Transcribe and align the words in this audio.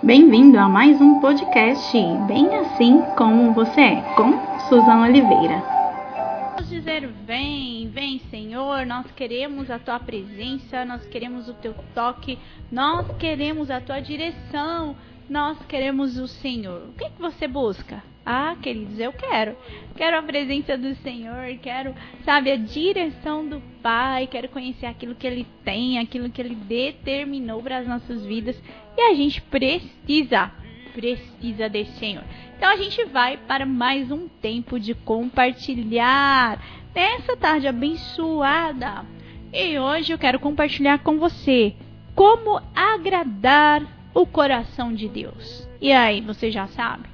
Bem-vindo 0.00 0.56
a 0.56 0.68
mais 0.68 1.00
um 1.00 1.20
podcast, 1.20 1.92
bem 2.28 2.54
assim 2.54 3.02
como 3.16 3.52
você 3.52 3.80
é, 3.80 4.14
com 4.14 4.30
Suzana 4.68 5.08
Oliveira. 5.08 5.60
Vamos 6.54 6.68
dizer, 6.68 7.08
vem, 7.26 7.90
vem 7.90 8.20
Senhor, 8.30 8.86
nós 8.86 9.10
queremos 9.10 9.68
a 9.68 9.78
tua 9.80 9.98
presença, 9.98 10.84
nós 10.84 11.04
queremos 11.06 11.48
o 11.48 11.54
teu 11.54 11.74
toque, 11.96 12.38
nós 12.70 13.08
queremos 13.18 13.72
a 13.72 13.80
tua 13.80 13.98
direção, 13.98 14.94
nós 15.28 15.58
queremos 15.66 16.16
o 16.16 16.28
Senhor. 16.28 16.90
O 16.90 16.92
que, 16.92 17.10
que 17.10 17.20
você 17.20 17.48
busca? 17.48 18.00
Ah, 18.30 18.54
queridos, 18.60 19.00
eu 19.00 19.10
quero. 19.10 19.56
Quero 19.96 20.18
a 20.18 20.22
presença 20.22 20.76
do 20.76 20.94
Senhor, 20.96 21.56
quero, 21.62 21.94
sabe, 22.26 22.52
a 22.52 22.56
direção 22.56 23.48
do 23.48 23.58
Pai, 23.82 24.26
quero 24.26 24.50
conhecer 24.50 24.84
aquilo 24.84 25.14
que 25.14 25.26
Ele 25.26 25.46
tem, 25.64 25.98
aquilo 25.98 26.28
que 26.28 26.42
Ele 26.42 26.54
determinou 26.54 27.62
para 27.62 27.78
as 27.78 27.88
nossas 27.88 28.26
vidas. 28.26 28.62
E 28.98 29.00
a 29.00 29.14
gente 29.14 29.40
precisa, 29.40 30.52
precisa 30.92 31.70
desse 31.70 31.92
Senhor. 31.92 32.22
Então 32.54 32.68
a 32.68 32.76
gente 32.76 33.02
vai 33.06 33.38
para 33.38 33.64
mais 33.64 34.10
um 34.10 34.28
tempo 34.28 34.78
de 34.78 34.92
compartilhar 34.92 36.62
nessa 36.94 37.34
tarde 37.34 37.66
abençoada. 37.66 39.06
E 39.54 39.78
hoje 39.78 40.12
eu 40.12 40.18
quero 40.18 40.38
compartilhar 40.38 40.98
com 40.98 41.18
você 41.18 41.74
como 42.14 42.60
agradar 42.74 44.10
o 44.12 44.26
coração 44.26 44.92
de 44.92 45.08
Deus. 45.08 45.66
E 45.80 45.92
aí, 45.92 46.20
você 46.20 46.50
já 46.50 46.66
sabe? 46.66 47.08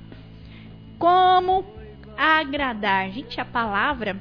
Como 1.04 1.66
agradar? 2.16 3.10
Gente, 3.10 3.38
a 3.38 3.44
palavra 3.44 4.18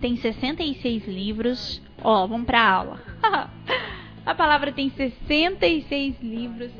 tem 0.00 0.16
66 0.16 1.06
livros. 1.06 1.82
Ó, 2.02 2.24
oh, 2.24 2.26
vamos 2.26 2.46
para 2.46 2.66
aula. 2.66 3.02
a 4.24 4.34
palavra 4.34 4.72
tem 4.72 4.88
66 4.88 6.22
livros. 6.22 6.70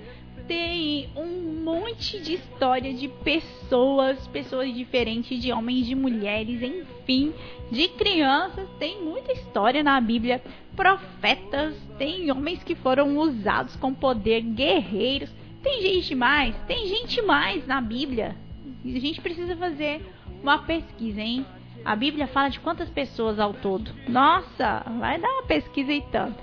Tem 0.48 1.10
um 1.14 1.62
monte 1.62 2.18
de 2.18 2.36
história 2.36 2.94
de 2.94 3.08
pessoas, 3.08 4.26
pessoas 4.28 4.74
diferentes, 4.74 5.38
de 5.38 5.52
homens, 5.52 5.86
de 5.86 5.94
mulheres, 5.94 6.62
enfim, 6.62 7.34
de 7.70 7.88
crianças. 7.88 8.66
Tem 8.78 9.02
muita 9.02 9.34
história 9.34 9.82
na 9.82 10.00
Bíblia. 10.00 10.42
Profetas, 10.74 11.76
tem 11.98 12.30
homens 12.30 12.64
que 12.64 12.74
foram 12.74 13.18
usados 13.18 13.76
com 13.76 13.92
poder, 13.92 14.40
guerreiros. 14.40 15.28
Tem 15.62 15.82
gente 15.82 16.14
mais, 16.14 16.56
tem 16.66 16.86
gente 16.86 17.20
mais 17.20 17.66
na 17.66 17.82
Bíblia. 17.82 18.42
A 18.84 18.98
gente 18.98 19.20
precisa 19.20 19.56
fazer 19.56 20.04
uma 20.42 20.58
pesquisa, 20.58 21.20
hein? 21.20 21.46
A 21.84 21.96
Bíblia 21.96 22.26
fala 22.26 22.50
de 22.50 22.60
quantas 22.60 22.88
pessoas 22.90 23.38
ao 23.40 23.54
todo? 23.54 23.90
Nossa, 24.06 24.84
vai 24.98 25.18
dar 25.18 25.28
uma 25.28 25.44
pesquisa 25.44 25.92
e 25.92 26.02
tanto. 26.02 26.38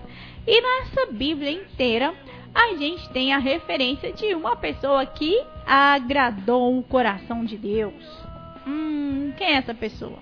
E 0.48 0.62
nessa 0.62 1.12
Bíblia 1.12 1.52
inteira, 1.52 2.14
a 2.54 2.76
gente 2.76 3.08
tem 3.10 3.34
a 3.34 3.38
referência 3.38 4.12
de 4.12 4.34
uma 4.34 4.56
pessoa 4.56 5.06
que 5.06 5.40
agradou 5.66 6.78
o 6.78 6.84
coração 6.84 7.46
de 7.46 7.58
Deus. 7.58 7.94
Hum, 8.68 9.32
quem 9.38 9.48
é 9.48 9.54
essa 9.54 9.74
pessoa? 9.74 10.20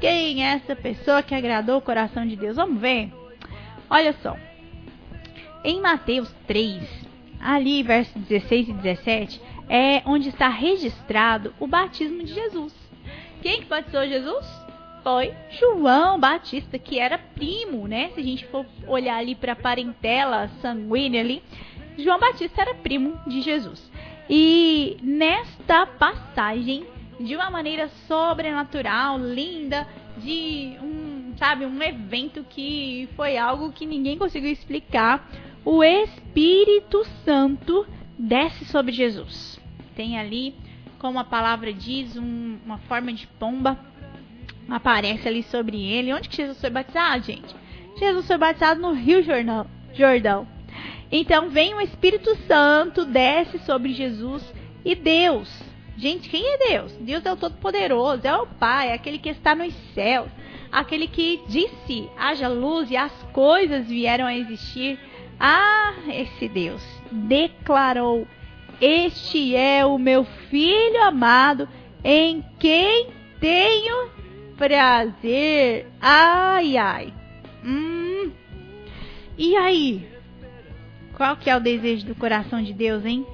Quem 0.00 0.44
é 0.44 0.54
essa 0.54 0.76
pessoa 0.76 1.22
que 1.22 1.34
agradou 1.34 1.78
o 1.78 1.82
coração 1.82 2.26
de 2.26 2.36
Deus? 2.36 2.56
Vamos 2.56 2.80
ver. 2.80 3.12
Olha 3.90 4.12
só. 4.22 4.36
Em 5.64 5.80
Mateus 5.80 6.32
3, 6.46 6.82
ali 7.40 7.82
versos 7.82 8.22
16 8.22 8.68
e 8.68 8.72
17, 8.74 9.40
é 9.68 10.02
onde 10.06 10.30
está 10.30 10.48
registrado 10.48 11.54
o 11.60 11.66
batismo 11.66 12.22
de 12.24 12.32
Jesus. 12.32 12.74
Quem 13.42 13.60
que 13.60 13.66
batizou 13.66 14.06
Jesus? 14.06 14.46
Foi 15.02 15.32
João 15.50 16.18
Batista, 16.18 16.78
que 16.78 16.98
era 16.98 17.18
primo, 17.18 17.86
né? 17.86 18.10
Se 18.14 18.20
a 18.20 18.22
gente 18.22 18.46
for 18.46 18.66
olhar 18.86 19.16
ali 19.16 19.34
para 19.34 19.52
a 19.52 19.56
parentela 19.56 20.48
sanguínea 20.60 21.20
ali, 21.20 21.42
João 21.96 22.18
Batista 22.18 22.62
era 22.62 22.74
primo 22.74 23.18
de 23.26 23.40
Jesus. 23.40 23.90
E 24.28 24.96
nesta 25.02 25.86
passagem, 25.86 26.84
de 27.20 27.34
uma 27.34 27.50
maneira 27.50 27.88
sobrenatural, 28.06 29.18
linda, 29.18 29.86
de 30.18 30.76
um, 30.82 31.32
sabe, 31.36 31.64
um 31.64 31.82
evento 31.82 32.44
que 32.48 33.08
foi 33.16 33.38
algo 33.38 33.72
que 33.72 33.86
ninguém 33.86 34.18
conseguiu 34.18 34.50
explicar, 34.50 35.28
o 35.64 35.82
Espírito 35.82 37.04
Santo 37.24 37.86
desce 38.18 38.64
sobre 38.64 38.92
Jesus. 38.92 39.57
Tem 39.98 40.16
ali, 40.16 40.54
como 41.00 41.18
a 41.18 41.24
palavra 41.24 41.72
diz, 41.72 42.16
um, 42.16 42.56
uma 42.64 42.78
forma 42.78 43.12
de 43.12 43.26
pomba 43.26 43.76
aparece 44.70 45.26
ali 45.26 45.42
sobre 45.42 45.82
ele. 45.82 46.14
Onde 46.14 46.28
que 46.28 46.36
Jesus 46.36 46.60
foi 46.60 46.70
batizado, 46.70 47.24
gente? 47.24 47.52
Jesus 47.98 48.24
foi 48.24 48.38
batizado 48.38 48.80
no 48.80 48.92
Rio 48.92 49.24
Jordão. 49.92 50.46
Então 51.10 51.50
vem 51.50 51.74
o 51.74 51.80
Espírito 51.80 52.32
Santo, 52.46 53.04
desce 53.04 53.58
sobre 53.58 53.92
Jesus 53.92 54.54
e 54.84 54.94
Deus. 54.94 55.52
Gente, 55.96 56.28
quem 56.28 56.46
é 56.46 56.58
Deus? 56.68 56.92
Deus 57.00 57.26
é 57.26 57.32
o 57.32 57.36
Todo-Poderoso, 57.36 58.24
é 58.24 58.36
o 58.36 58.46
Pai, 58.46 58.90
é 58.90 58.94
aquele 58.94 59.18
que 59.18 59.30
está 59.30 59.52
nos 59.56 59.74
céus, 59.94 60.30
aquele 60.70 61.08
que 61.08 61.40
disse: 61.48 62.08
haja 62.16 62.46
luz 62.46 62.88
e 62.88 62.96
as 62.96 63.12
coisas 63.32 63.88
vieram 63.88 64.26
a 64.26 64.36
existir. 64.36 64.96
Ah, 65.40 65.92
esse 66.06 66.48
Deus 66.48 66.86
declarou: 67.10 68.28
Este 68.80 69.56
é 69.56 69.84
o 69.84 69.98
meu 69.98 70.24
filho 70.24 71.02
amado, 71.02 71.68
em 72.04 72.44
quem 72.58 73.08
tenho 73.40 74.08
prazer. 74.56 75.86
Ai, 76.00 76.76
ai. 76.76 77.12
Hum. 77.64 78.30
E 79.36 79.56
aí? 79.56 80.08
Qual 81.16 81.36
que 81.36 81.50
é 81.50 81.56
o 81.56 81.60
desejo 81.60 82.06
do 82.06 82.14
coração 82.14 82.62
de 82.62 82.72
Deus, 82.72 83.04
hein? 83.04 83.26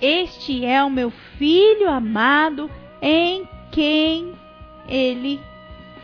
Este 0.00 0.64
é 0.64 0.82
o 0.82 0.90
meu 0.90 1.10
filho 1.38 1.88
amado, 1.88 2.70
em 3.02 3.46
quem 3.70 4.32
ele 4.88 5.40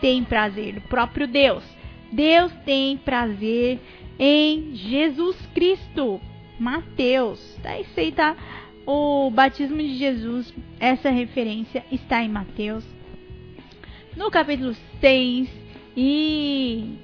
tem 0.01 0.25
prazer, 0.25 0.77
o 0.77 0.81
próprio 0.83 1.27
Deus. 1.27 1.65
Deus 2.13 2.53
tem 2.65 2.97
prazer 2.99 3.79
em 4.19 4.75
Jesus 4.75 5.37
Cristo. 5.55 6.21
Mateus. 6.61 7.41
Tá 7.63 7.81
isso 7.81 7.99
aí, 7.99 8.13
tá? 8.13 8.37
O 8.87 9.31
batismo 9.31 9.79
de 9.79 9.97
Jesus, 9.97 10.53
essa 10.79 11.11
referência 11.11 11.85
está 11.91 12.23
em 12.23 12.29
Mateus. 12.29 12.85
No 14.17 14.31
capítulo 14.31 14.77
6 15.01 15.49
e 15.97 16.99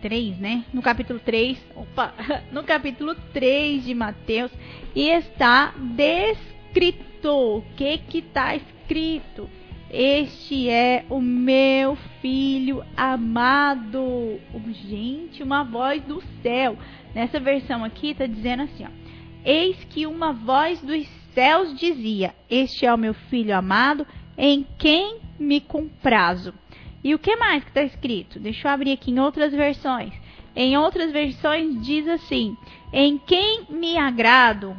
3, 0.00 0.38
né? 0.38 0.64
No 0.72 0.80
capítulo 0.80 1.20
3, 1.20 1.58
opa, 1.76 2.14
no 2.50 2.64
capítulo 2.64 3.14
3 3.32 3.84
de 3.84 3.94
Mateus, 3.94 4.50
e 4.94 5.08
está 5.08 5.74
descrito. 5.76 7.02
O 7.22 7.62
que 7.76 7.98
que 7.98 8.18
está 8.18 8.56
escrito? 8.56 9.48
Este 9.90 10.70
é 10.70 11.04
o 11.10 11.20
meu 11.20 11.96
filho 12.22 12.82
amado. 12.96 14.40
Gente, 14.88 15.42
uma 15.42 15.62
voz 15.62 16.02
do 16.02 16.22
céu. 16.42 16.78
Nessa 17.14 17.38
versão 17.38 17.84
aqui 17.84 18.10
está 18.10 18.26
dizendo 18.26 18.62
assim: 18.62 18.84
ó, 18.84 19.01
Eis 19.44 19.82
que 19.84 20.06
uma 20.06 20.32
voz 20.32 20.80
dos 20.80 21.06
céus 21.34 21.76
dizia: 21.78 22.34
Este 22.48 22.86
é 22.86 22.94
o 22.94 22.98
meu 22.98 23.14
filho 23.14 23.56
amado, 23.56 24.06
em 24.36 24.66
quem 24.78 25.18
me 25.38 25.60
comprazo. 25.60 26.54
E 27.02 27.14
o 27.14 27.18
que 27.18 27.34
mais 27.36 27.64
que 27.64 27.70
está 27.70 27.82
escrito? 27.82 28.38
Deixa 28.38 28.68
eu 28.68 28.72
abrir 28.72 28.92
aqui 28.92 29.10
em 29.10 29.18
outras 29.18 29.52
versões. 29.52 30.12
Em 30.54 30.76
outras 30.76 31.10
versões 31.10 31.84
diz 31.84 32.06
assim: 32.06 32.56
Em 32.92 33.18
quem 33.18 33.66
me 33.68 33.98
agrado? 33.98 34.76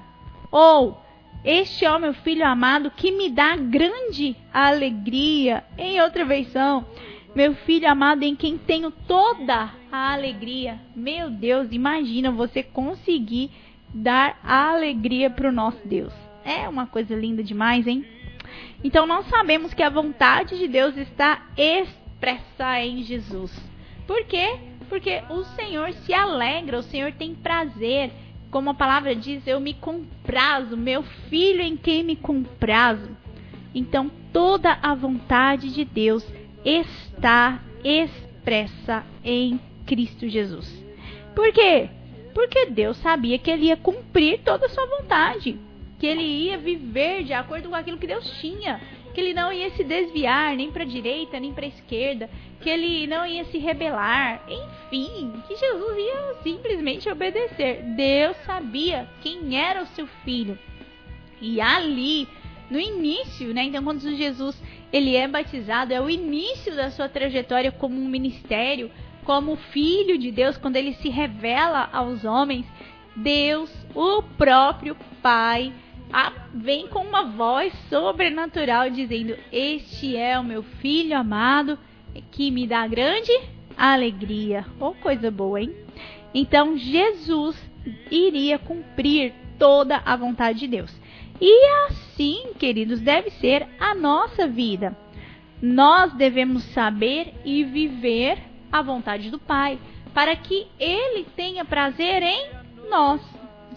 Ou 0.50 1.03
este 1.44 1.84
é 1.84 1.91
o 1.91 2.00
meu 2.00 2.13
filho 2.13 2.47
amado 2.47 2.90
que 2.90 3.12
me 3.12 3.29
dá 3.29 3.57
grande 3.57 4.34
alegria. 4.53 5.62
Em 5.78 6.00
outra 6.00 6.23
versão, 6.23 6.85
meu 7.35 7.53
filho 7.53 7.90
amado 7.90 8.23
em 8.23 8.34
quem 8.34 8.57
tenho 8.57 8.90
toda 8.90 9.69
a 9.91 10.13
alegria. 10.13 10.79
Meu 10.96 11.29
Deus, 11.29 11.68
imagina 11.72 12.31
você 12.31 12.63
conseguir 12.63 13.52
dar 13.94 14.40
alegria 14.44 15.29
para 15.29 15.50
o 15.50 15.52
nosso 15.52 15.79
Deus. 15.85 16.14
É 16.44 16.67
uma 16.67 16.88
coisa 16.88 17.16
linda 17.16 17.44
demais, 17.44 17.88
hein? 17.88 18.06
Então 18.84 19.06
nós 19.06 19.26
sabemos 19.28 19.73
que 19.73 19.84
a 19.84 19.90
vontade 19.90 20.58
de 20.58 20.67
Deus 20.67 20.97
está 20.97 21.46
expressa 21.58 22.82
em 22.82 23.03
Jesus. 23.03 23.52
Por 24.06 24.26
quê? 24.26 24.58
Porque 24.90 25.22
o 25.29 25.44
Senhor 25.44 25.94
se 25.94 26.14
alegra, 26.14 26.79
o 26.79 26.84
Senhor 26.84 27.12
tem 27.14 27.34
prazer 27.34 28.12
como 28.53 28.70
a 28.70 28.76
palavra 28.76 29.16
diz, 29.16 29.47
eu 29.47 29.59
me 29.59 29.73
comprazo, 29.73 30.78
meu 30.78 31.02
filho 31.02 31.62
em 31.62 31.76
quem 31.76 32.03
me 32.03 32.16
comprazo. 32.16 33.09
Então, 33.73 34.12
toda 34.32 34.78
a 34.79 34.94
vontade 34.94 35.73
de 35.73 35.84
Deus 35.84 36.23
está 36.64 37.59
expressa 37.84 39.03
em 39.26 39.59
Cristo 39.88 40.29
Jesus. 40.29 40.72
Por 41.34 41.52
quê? 41.52 41.90
Porque 42.34 42.66
Deus 42.66 42.97
sabia 42.97 43.38
que 43.38 43.52
ele 43.52 43.68
ia 43.68 43.78
cumprir 43.78 44.40
toda 44.44 44.66
a 44.66 44.70
sua 44.70 44.85
vontade, 44.85 45.58
que 46.00 46.06
ele 46.08 46.24
ia 46.24 46.58
viver 46.58 47.24
de 47.24 47.34
acordo 47.34 47.70
com 47.70 47.76
aquilo 47.76 47.97
que 47.97 48.08
Deus 48.08 48.28
tinha. 48.40 48.82
que 49.14 49.22
ele 49.22 49.34
não 49.34 49.53
ia 49.53 49.70
se 49.72 49.84
desviar 49.84 50.56
nem 50.56 50.72
para 50.72 50.84
a 50.84 50.88
direita 50.88 51.40
nem 51.40 51.53
para 51.53 51.66
a 51.66 51.70
esquerda, 51.70 52.30
que 52.59 52.70
ele 52.70 53.06
não 53.08 53.26
ia 53.26 53.46
se 53.46 53.58
rebelar, 53.58 54.44
enfim, 54.50 55.34
que 55.47 55.56
Jesus 55.56 55.97
ia 55.97 56.35
simplesmente 56.41 57.09
obedecer. 57.09 57.84
Deus 57.96 58.36
sabia 58.46 59.08
quem 59.22 59.58
era 59.58 59.84
o 59.84 59.88
seu 59.88 60.08
filho. 60.26 60.58
E 61.40 61.62
ali, 61.62 62.28
no 62.70 62.79
início, 62.79 63.53
né? 63.53 63.64
Então, 63.66 63.84
quando 63.84 64.00
Jesus 64.16 64.62
ele 64.91 65.16
é 65.16 65.28
batizado, 65.28 65.94
é 65.94 66.02
o 66.02 66.09
início 66.09 66.76
da 66.76 66.90
sua 66.90 67.09
trajetória 67.09 67.72
como 67.72 68.00
um 68.00 68.08
ministério, 68.08 68.90
como 69.23 69.55
filho 69.55 70.17
de 70.17 70.31
Deus, 70.31 70.58
quando 70.58 70.75
ele 70.75 70.93
se 70.93 71.09
revela 71.09 71.90
aos 71.91 72.23
homens, 72.23 72.66
Deus, 73.16 73.72
o 73.93 74.22
próprio 74.37 74.96
Pai, 75.22 75.72
vem 76.53 76.87
com 76.87 76.99
uma 76.99 77.23
voz 77.23 77.73
sobrenatural 77.90 78.90
dizendo: 78.90 79.35
Este 79.52 80.16
é 80.16 80.37
o 80.37 80.43
meu 80.43 80.64
filho 80.64 81.17
amado 81.17 81.78
que 82.31 82.52
me 82.52 82.67
dá 82.67 82.85
grande 82.87 83.31
alegria. 83.78 84.66
Oh, 84.79 84.93
coisa 84.93 85.31
boa, 85.31 85.61
hein? 85.61 85.73
Então, 86.34 86.78
Jesus 86.78 87.58
iria 88.11 88.58
cumprir 88.59 89.34
toda 89.58 90.02
a 90.05 90.16
vontade 90.16 90.59
de 90.59 90.67
Deus. 90.67 91.02
E 91.41 91.67
assim, 91.87 92.53
queridos, 92.59 93.02
deve 93.02 93.29
ser 93.31 93.67
a 93.79 93.93
nossa 93.96 94.47
vida. 94.47 94.96
Nós 95.61 96.14
devemos 96.14 96.64
saber 96.66 97.34
e 97.46 97.64
viver 97.64 98.37
a 98.73 98.81
vontade 98.81 99.29
do 99.29 99.37
Pai, 99.37 99.78
para 100.16 100.35
que 100.35 100.66
Ele 100.79 101.25
tenha 101.35 101.64
prazer 101.64 102.23
em 102.23 102.49
nós. 102.90 103.22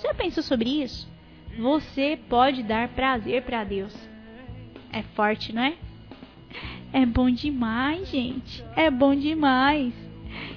Já 0.03 0.15
pensou 0.15 0.43
sobre 0.43 0.83
isso? 0.83 1.07
Você 1.59 2.19
pode 2.31 2.63
dar 2.63 2.89
prazer 2.89 3.43
para 3.43 3.63
Deus. 3.63 3.95
É 4.91 5.03
forte, 5.03 5.55
não 5.55 5.63
é? 5.63 5.75
É 6.95 7.05
bom 7.05 7.31
demais, 7.31 8.09
gente. 8.09 8.65
É 8.75 8.91
bom 8.91 9.15
demais. 9.15 9.93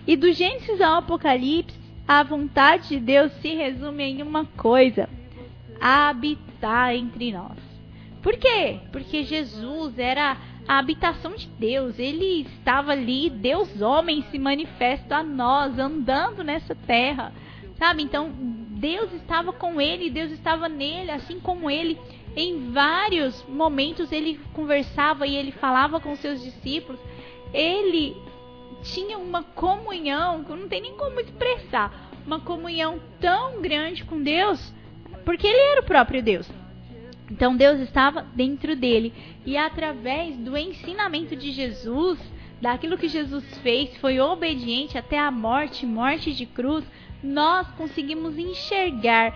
E 0.07 0.15
do 0.15 0.31
Gênesis 0.31 0.79
ao 0.79 0.99
Apocalipse, 0.99 1.77
a 2.07 2.23
vontade 2.23 2.89
de 2.89 2.99
Deus 2.99 3.33
se 3.41 3.53
resume 3.55 4.03
em 4.03 4.21
uma 4.21 4.45
coisa: 4.45 5.09
habitar 5.81 6.95
entre 6.95 7.33
nós. 7.33 7.57
Por 8.21 8.37
quê? 8.37 8.79
Porque 8.91 9.23
Jesus 9.23 9.99
era 9.99 10.37
a 10.69 10.77
habitação 10.77 11.35
de 11.35 11.47
Deus. 11.47 11.97
Ele 11.97 12.41
estava 12.41 12.91
ali, 12.91 13.27
Deus 13.27 13.81
homem 13.81 14.23
se 14.29 14.37
manifesta 14.37 15.17
a 15.17 15.23
nós, 15.23 15.79
andando 15.79 16.43
nessa 16.43 16.75
terra. 16.75 17.33
Sabe? 17.79 18.03
Então, 18.03 18.31
Deus 18.31 19.11
estava 19.13 19.51
com 19.51 19.81
ele, 19.81 20.11
Deus 20.11 20.31
estava 20.31 20.69
nele, 20.69 21.09
assim 21.09 21.39
como 21.39 21.71
ele 21.71 21.99
em 22.35 22.71
vários 22.71 23.43
momentos 23.47 24.11
ele 24.11 24.39
conversava 24.53 25.25
e 25.25 25.35
ele 25.35 25.51
falava 25.51 25.99
com 25.99 26.15
seus 26.15 26.43
discípulos. 26.43 26.99
Ele 27.51 28.15
tinha 28.83 29.17
uma 29.17 29.41
comunhão, 29.41 30.45
não 30.47 30.69
tem 30.69 30.81
nem 30.81 30.93
como 30.93 31.19
expressar, 31.19 32.11
uma 32.27 32.39
comunhão 32.39 32.99
tão 33.19 33.59
grande 33.59 34.05
com 34.05 34.21
Deus, 34.21 34.71
porque 35.25 35.47
ele 35.47 35.71
era 35.71 35.81
o 35.81 35.85
próprio 35.85 36.21
Deus. 36.21 36.47
Então 37.31 37.55
Deus 37.55 37.79
estava 37.79 38.21
dentro 38.33 38.75
dele 38.75 39.13
e 39.45 39.55
através 39.55 40.35
do 40.37 40.57
ensinamento 40.57 41.35
de 41.35 41.51
Jesus, 41.51 42.19
daquilo 42.61 42.97
que 42.97 43.07
Jesus 43.07 43.45
fez, 43.59 43.95
foi 43.97 44.19
obediente 44.19 44.97
até 44.97 45.19
a 45.19 45.29
morte, 45.29 45.85
morte 45.85 46.33
de 46.33 46.45
cruz, 46.45 46.83
nós 47.23 47.67
conseguimos 47.71 48.37
enxergar 48.37 49.33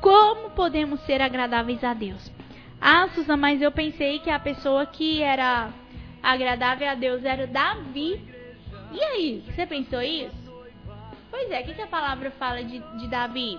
como 0.00 0.50
podemos 0.50 1.00
ser 1.00 1.20
agradáveis 1.20 1.82
a 1.82 1.94
Deus. 1.94 2.30
Ah, 2.80 3.08
Susan, 3.14 3.36
mas 3.36 3.62
eu 3.62 3.70
pensei 3.70 4.18
que 4.18 4.30
a 4.30 4.38
pessoa 4.38 4.84
que 4.84 5.22
era 5.22 5.70
agradável 6.22 6.88
a 6.88 6.94
Deus 6.94 7.24
era 7.24 7.46
Davi. 7.46 8.20
E 8.92 9.00
aí, 9.00 9.44
você 9.46 9.66
pensou 9.66 10.02
isso? 10.02 10.42
Pois 11.30 11.50
é, 11.50 11.60
o 11.60 11.64
que, 11.64 11.74
que 11.74 11.82
a 11.82 11.86
palavra 11.86 12.30
fala 12.32 12.62
de, 12.62 12.80
de 12.98 13.06
Davi? 13.08 13.58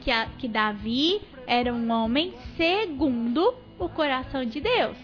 Que, 0.00 0.10
a, 0.10 0.26
que 0.38 0.48
Davi 0.48 1.20
era 1.46 1.72
um 1.72 1.90
homem 1.90 2.32
segundo 2.56 3.54
o 3.78 3.88
coração 3.88 4.44
de 4.44 4.60
Deus. 4.60 4.96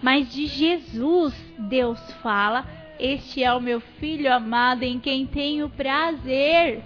Mas 0.00 0.32
de 0.32 0.46
Jesus, 0.46 1.34
Deus 1.58 1.98
fala: 2.22 2.66
Este 2.98 3.42
é 3.42 3.52
o 3.52 3.60
meu 3.60 3.80
filho 3.80 4.32
amado 4.32 4.82
em 4.84 4.98
quem 4.98 5.26
tenho 5.26 5.68
prazer. 5.68 6.82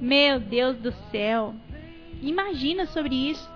Meu 0.00 0.40
Deus 0.40 0.76
do 0.78 0.92
céu. 1.10 1.54
Imagina 2.22 2.86
sobre 2.86 3.14
isso. 3.14 3.48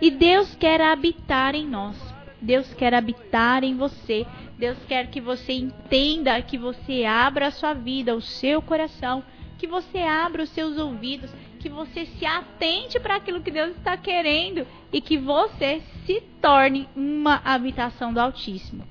E 0.00 0.10
Deus 0.10 0.54
quer 0.54 0.80
habitar 0.80 1.54
em 1.54 1.66
nós. 1.66 1.96
Deus 2.40 2.72
quer 2.74 2.94
habitar 2.94 3.64
em 3.64 3.74
você. 3.74 4.26
Deus 4.58 4.78
quer 4.86 5.10
que 5.10 5.20
você 5.20 5.52
entenda, 5.52 6.40
que 6.40 6.56
você 6.56 7.04
abra 7.04 7.48
a 7.48 7.50
sua 7.50 7.74
vida, 7.74 8.14
o 8.14 8.22
seu 8.22 8.62
coração, 8.62 9.22
que 9.58 9.66
você 9.66 9.98
abra 9.98 10.42
os 10.42 10.50
seus 10.50 10.78
ouvidos, 10.78 11.30
que 11.66 11.68
você 11.68 12.06
se 12.06 12.24
atente 12.24 13.00
para 13.00 13.16
aquilo 13.16 13.42
que 13.42 13.50
Deus 13.50 13.76
está 13.76 13.96
querendo 13.96 14.64
e 14.92 15.00
que 15.00 15.18
você 15.18 15.82
se 16.04 16.20
torne 16.40 16.88
uma 16.94 17.42
habitação 17.44 18.12
do 18.12 18.20
Altíssimo. 18.20 18.84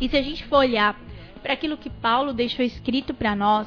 E 0.00 0.08
se 0.08 0.16
a 0.16 0.22
gente 0.22 0.44
for 0.44 0.58
olhar 0.58 0.96
para 1.42 1.54
aquilo 1.54 1.76
que 1.76 1.90
Paulo 1.90 2.32
deixou 2.32 2.64
escrito 2.64 3.12
para 3.12 3.34
nós, 3.34 3.66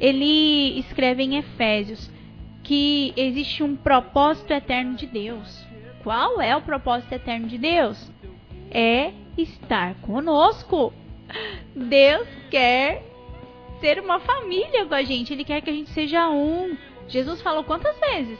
ele 0.00 0.78
escreve 0.78 1.22
em 1.22 1.36
Efésios 1.36 2.10
que 2.62 3.12
existe 3.14 3.62
um 3.62 3.76
propósito 3.76 4.54
eterno 4.54 4.96
de 4.96 5.06
Deus. 5.06 5.62
Qual 6.02 6.40
é 6.40 6.56
o 6.56 6.62
propósito 6.62 7.12
eterno 7.12 7.46
de 7.46 7.58
Deus? 7.58 8.10
É 8.70 9.12
estar 9.36 9.96
conosco. 9.96 10.94
Deus 11.76 12.26
quer 12.50 13.02
ser 13.80 14.00
uma 14.00 14.18
família 14.18 14.86
com 14.86 14.94
a 14.94 15.02
gente. 15.02 15.34
Ele 15.34 15.44
quer 15.44 15.60
que 15.60 15.68
a 15.68 15.74
gente 15.74 15.90
seja 15.90 16.26
um. 16.30 16.74
Jesus 17.10 17.42
falou 17.42 17.64
quantas 17.64 17.98
vezes 17.98 18.38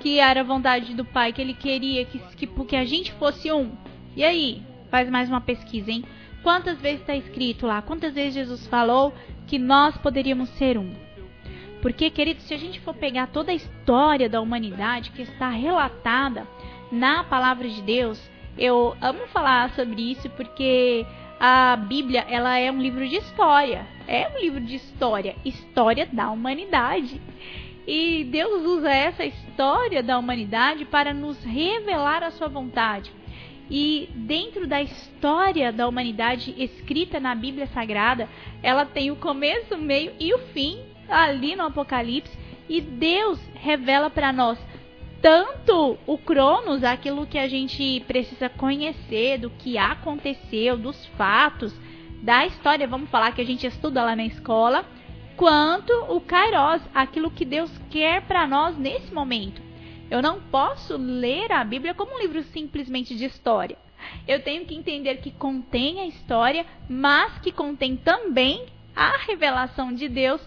que 0.00 0.18
era 0.18 0.40
a 0.40 0.44
vontade 0.44 0.94
do 0.94 1.04
Pai, 1.04 1.32
que 1.32 1.40
ele 1.40 1.54
queria 1.54 2.04
que, 2.04 2.18
que, 2.36 2.46
que 2.46 2.76
a 2.76 2.84
gente 2.84 3.12
fosse 3.12 3.52
um. 3.52 3.70
E 4.16 4.24
aí? 4.24 4.62
Faz 4.90 5.08
mais 5.08 5.28
uma 5.28 5.40
pesquisa, 5.40 5.90
hein? 5.90 6.04
Quantas 6.42 6.80
vezes 6.80 7.00
está 7.00 7.14
escrito 7.14 7.66
lá? 7.66 7.80
Quantas 7.80 8.12
vezes 8.12 8.34
Jesus 8.34 8.66
falou 8.66 9.14
que 9.46 9.58
nós 9.58 9.96
poderíamos 9.98 10.48
ser 10.50 10.76
um? 10.76 10.92
Porque, 11.80 12.10
querido, 12.10 12.40
se 12.42 12.52
a 12.52 12.58
gente 12.58 12.80
for 12.80 12.94
pegar 12.94 13.28
toda 13.28 13.52
a 13.52 13.54
história 13.54 14.28
da 14.28 14.40
humanidade 14.40 15.10
que 15.10 15.22
está 15.22 15.48
relatada 15.48 16.46
na 16.90 17.24
palavra 17.24 17.68
de 17.68 17.80
Deus, 17.82 18.20
eu 18.58 18.96
amo 19.00 19.26
falar 19.28 19.70
sobre 19.70 20.02
isso 20.12 20.28
porque 20.30 21.06
a 21.40 21.76
Bíblia 21.76 22.24
ela 22.28 22.58
é 22.58 22.70
um 22.70 22.80
livro 22.80 23.08
de 23.08 23.16
história. 23.16 23.86
É 24.06 24.28
um 24.28 24.40
livro 24.40 24.60
de 24.60 24.76
história, 24.76 25.36
história 25.44 26.08
da 26.12 26.30
humanidade. 26.30 27.20
E 27.86 28.24
Deus 28.24 28.64
usa 28.64 28.90
essa 28.90 29.24
história 29.24 30.02
da 30.02 30.18
humanidade 30.18 30.84
para 30.84 31.12
nos 31.12 31.42
revelar 31.42 32.22
a 32.22 32.30
sua 32.30 32.48
vontade. 32.48 33.12
E 33.70 34.08
dentro 34.14 34.66
da 34.66 34.82
história 34.82 35.72
da 35.72 35.88
humanidade 35.88 36.54
escrita 36.56 37.18
na 37.18 37.34
Bíblia 37.34 37.66
Sagrada, 37.68 38.28
ela 38.62 38.84
tem 38.84 39.10
o 39.10 39.16
começo, 39.16 39.74
o 39.74 39.78
meio 39.78 40.12
e 40.20 40.32
o 40.34 40.38
fim 40.38 40.80
ali 41.08 41.56
no 41.56 41.66
Apocalipse. 41.66 42.36
E 42.68 42.80
Deus 42.80 43.40
revela 43.54 44.10
para 44.10 44.32
nós 44.32 44.58
tanto 45.22 45.96
o 46.04 46.18
Cronos, 46.18 46.82
aquilo 46.82 47.26
que 47.26 47.38
a 47.38 47.46
gente 47.46 48.02
precisa 48.08 48.48
conhecer 48.48 49.38
do 49.38 49.50
que 49.50 49.78
aconteceu, 49.78 50.76
dos 50.76 51.06
fatos, 51.16 51.72
da 52.20 52.44
história, 52.44 52.88
vamos 52.88 53.08
falar 53.08 53.32
que 53.32 53.40
a 53.40 53.46
gente 53.46 53.66
estuda 53.66 54.04
lá 54.04 54.16
na 54.16 54.24
escola, 54.24 54.84
quanto 55.36 55.92
o 56.08 56.20
Kairos, 56.20 56.82
aquilo 56.94 57.30
que 57.30 57.44
Deus 57.44 57.70
quer 57.90 58.22
para 58.22 58.46
nós 58.46 58.76
nesse 58.76 59.12
momento. 59.12 59.60
Eu 60.10 60.20
não 60.20 60.40
posso 60.40 60.96
ler 60.96 61.50
a 61.52 61.64
Bíblia 61.64 61.94
como 61.94 62.14
um 62.14 62.18
livro 62.18 62.42
simplesmente 62.44 63.14
de 63.14 63.24
história. 63.24 63.76
Eu 64.26 64.42
tenho 64.42 64.66
que 64.66 64.74
entender 64.74 65.16
que 65.16 65.30
contém 65.30 66.00
a 66.00 66.06
história, 66.06 66.66
mas 66.88 67.38
que 67.38 67.52
contém 67.52 67.96
também 67.96 68.66
a 68.94 69.16
revelação 69.18 69.92
de 69.92 70.08
Deus 70.08 70.40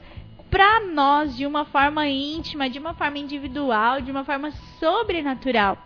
para 0.49 0.85
nós 0.85 1.35
de 1.35 1.45
uma 1.45 1.65
forma 1.65 2.07
íntima, 2.07 2.69
de 2.69 2.79
uma 2.79 2.93
forma 2.93 3.17
individual, 3.17 4.01
de 4.01 4.11
uma 4.11 4.23
forma 4.23 4.51
sobrenatural. 4.79 5.77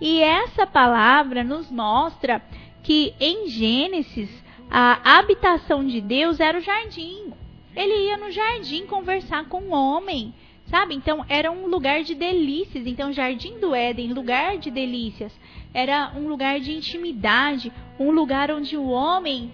E 0.00 0.20
essa 0.22 0.66
palavra 0.66 1.44
nos 1.44 1.70
mostra 1.70 2.42
que 2.82 3.14
em 3.20 3.48
Gênesis 3.48 4.30
a 4.70 5.18
habitação 5.18 5.84
de 5.84 6.00
Deus 6.00 6.40
era 6.40 6.56
o 6.56 6.62
jardim. 6.62 7.32
Ele 7.74 8.08
ia 8.08 8.16
no 8.16 8.30
jardim 8.30 8.86
conversar 8.86 9.44
com 9.46 9.62
o 9.62 9.72
homem, 9.72 10.34
sabe? 10.66 10.94
Então 10.94 11.24
era 11.28 11.50
um 11.50 11.66
lugar 11.66 12.02
de 12.02 12.14
delícias. 12.14 12.86
Então, 12.86 13.12
Jardim 13.12 13.58
do 13.58 13.74
Éden, 13.74 14.12
lugar 14.12 14.58
de 14.58 14.70
delícias, 14.70 15.32
era 15.72 16.12
um 16.16 16.28
lugar 16.28 16.60
de 16.60 16.72
intimidade, 16.72 17.72
um 17.98 18.10
lugar 18.10 18.50
onde 18.50 18.76
o 18.76 18.88
homem 18.88 19.52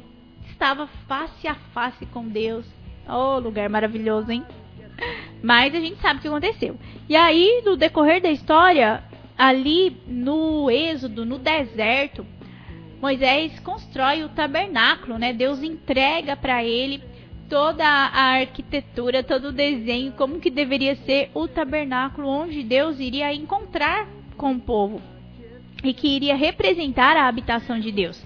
estava 0.50 0.86
face 1.08 1.46
a 1.46 1.54
face 1.54 2.06
com 2.06 2.26
Deus. 2.26 2.66
Oh, 3.08 3.38
lugar 3.38 3.68
maravilhoso, 3.68 4.30
hein? 4.32 4.44
Mas 5.42 5.74
a 5.74 5.80
gente 5.80 6.00
sabe 6.00 6.18
o 6.18 6.22
que 6.22 6.28
aconteceu. 6.28 6.78
E 7.08 7.14
aí, 7.14 7.62
no 7.64 7.76
decorrer 7.76 8.20
da 8.20 8.30
história, 8.30 9.04
ali 9.36 9.96
no 10.06 10.70
Êxodo, 10.70 11.24
no 11.24 11.38
deserto, 11.38 12.26
Moisés 13.00 13.60
constrói 13.60 14.24
o 14.24 14.30
tabernáculo, 14.30 15.18
né? 15.18 15.32
Deus 15.32 15.62
entrega 15.62 16.34
para 16.34 16.64
ele 16.64 17.02
toda 17.48 17.84
a 17.84 18.38
arquitetura, 18.40 19.22
todo 19.22 19.48
o 19.48 19.52
desenho, 19.52 20.12
como 20.12 20.40
que 20.40 20.50
deveria 20.50 20.96
ser 20.96 21.30
o 21.34 21.46
tabernáculo 21.46 22.28
onde 22.28 22.62
Deus 22.62 22.98
iria 22.98 23.32
encontrar 23.32 24.06
com 24.36 24.52
o 24.52 24.60
povo 24.60 25.00
e 25.82 25.92
que 25.92 26.08
iria 26.08 26.34
representar 26.34 27.16
a 27.16 27.28
habitação 27.28 27.78
de 27.78 27.92
Deus. 27.92 28.22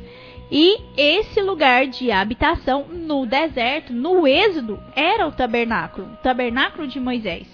E 0.51 0.81
esse 0.97 1.41
lugar 1.41 1.87
de 1.87 2.11
habitação 2.11 2.87
no 2.89 3.25
deserto, 3.25 3.93
no 3.93 4.27
Êxodo, 4.27 4.81
era 4.97 5.27
o 5.27 5.33
tabernáculo, 5.33 6.09
o 6.13 6.17
tabernáculo 6.17 6.89
de 6.89 6.99
Moisés. 6.99 7.47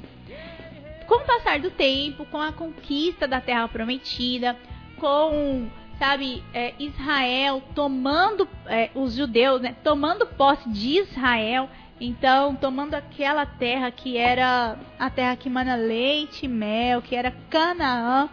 Com 1.06 1.16
o 1.16 1.26
passar 1.26 1.60
do 1.60 1.70
tempo, 1.70 2.24
com 2.26 2.40
a 2.40 2.52
conquista 2.52 3.28
da 3.28 3.40
terra 3.40 3.68
prometida, 3.68 4.56
com 4.96 5.68
sabe, 5.98 6.42
é, 6.52 6.74
Israel 6.78 7.62
tomando 7.74 8.48
é, 8.66 8.90
os 8.94 9.14
judeus, 9.14 9.60
né, 9.60 9.74
tomando 9.82 10.26
posse 10.26 10.68
de 10.70 10.98
Israel, 10.98 11.68
então 12.00 12.54
tomando 12.54 12.94
aquela 12.94 13.46
terra 13.46 13.90
que 13.90 14.16
era 14.16 14.78
a 14.98 15.08
terra 15.08 15.36
que 15.36 15.48
mana 15.48 15.74
leite 15.74 16.44
e 16.44 16.48
mel, 16.48 17.00
que 17.00 17.16
era 17.16 17.30
Canaã. 17.48 18.28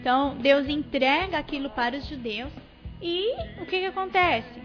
Então 0.00 0.36
Deus 0.36 0.68
entrega 0.68 1.38
aquilo 1.38 1.70
para 1.70 1.96
os 1.96 2.06
judeus 2.06 2.52
e 3.02 3.32
o 3.60 3.66
que, 3.66 3.80
que 3.80 3.86
acontece? 3.86 4.60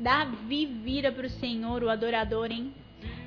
Davi 0.00 0.64
vira 0.64 1.10
para 1.10 1.26
o 1.26 1.30
Senhor, 1.30 1.82
o 1.82 1.90
adorador, 1.90 2.50
hein? 2.50 2.72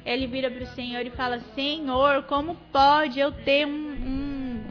Ele 0.05 0.25
vira 0.25 0.49
para 0.49 0.63
o 0.63 0.67
Senhor 0.67 1.05
e 1.05 1.11
fala: 1.11 1.39
Senhor, 1.53 2.23
como 2.23 2.55
pode 2.71 3.19
eu 3.19 3.31
ter 3.31 3.67
um, 3.67 3.71
um 3.71 4.63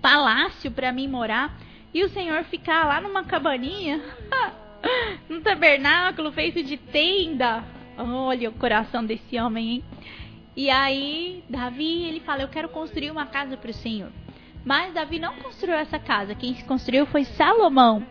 palácio 0.00 0.70
para 0.70 0.92
mim 0.92 1.06
morar? 1.06 1.56
E 1.94 2.02
o 2.02 2.08
Senhor 2.08 2.42
ficar 2.44 2.84
lá 2.84 3.00
numa 3.00 3.22
cabaninha, 3.22 4.02
num 5.30 5.40
tabernáculo 5.40 6.32
feito 6.32 6.60
de 6.62 6.76
tenda. 6.76 7.62
Olha 7.96 8.50
o 8.50 8.54
coração 8.54 9.04
desse 9.06 9.38
homem, 9.38 9.70
hein? 9.70 9.84
E 10.56 10.68
aí, 10.68 11.44
Davi, 11.48 12.02
ele 12.02 12.18
fala: 12.18 12.42
Eu 12.42 12.48
quero 12.48 12.68
construir 12.68 13.12
uma 13.12 13.26
casa 13.26 13.56
para 13.56 13.70
o 13.70 13.74
Senhor. 13.74 14.10
Mas 14.64 14.92
Davi 14.92 15.20
não 15.20 15.36
construiu 15.36 15.76
essa 15.76 15.98
casa. 15.98 16.34
Quem 16.34 16.54
se 16.54 16.64
construiu 16.64 17.06
foi 17.06 17.24
Salomão. 17.24 18.04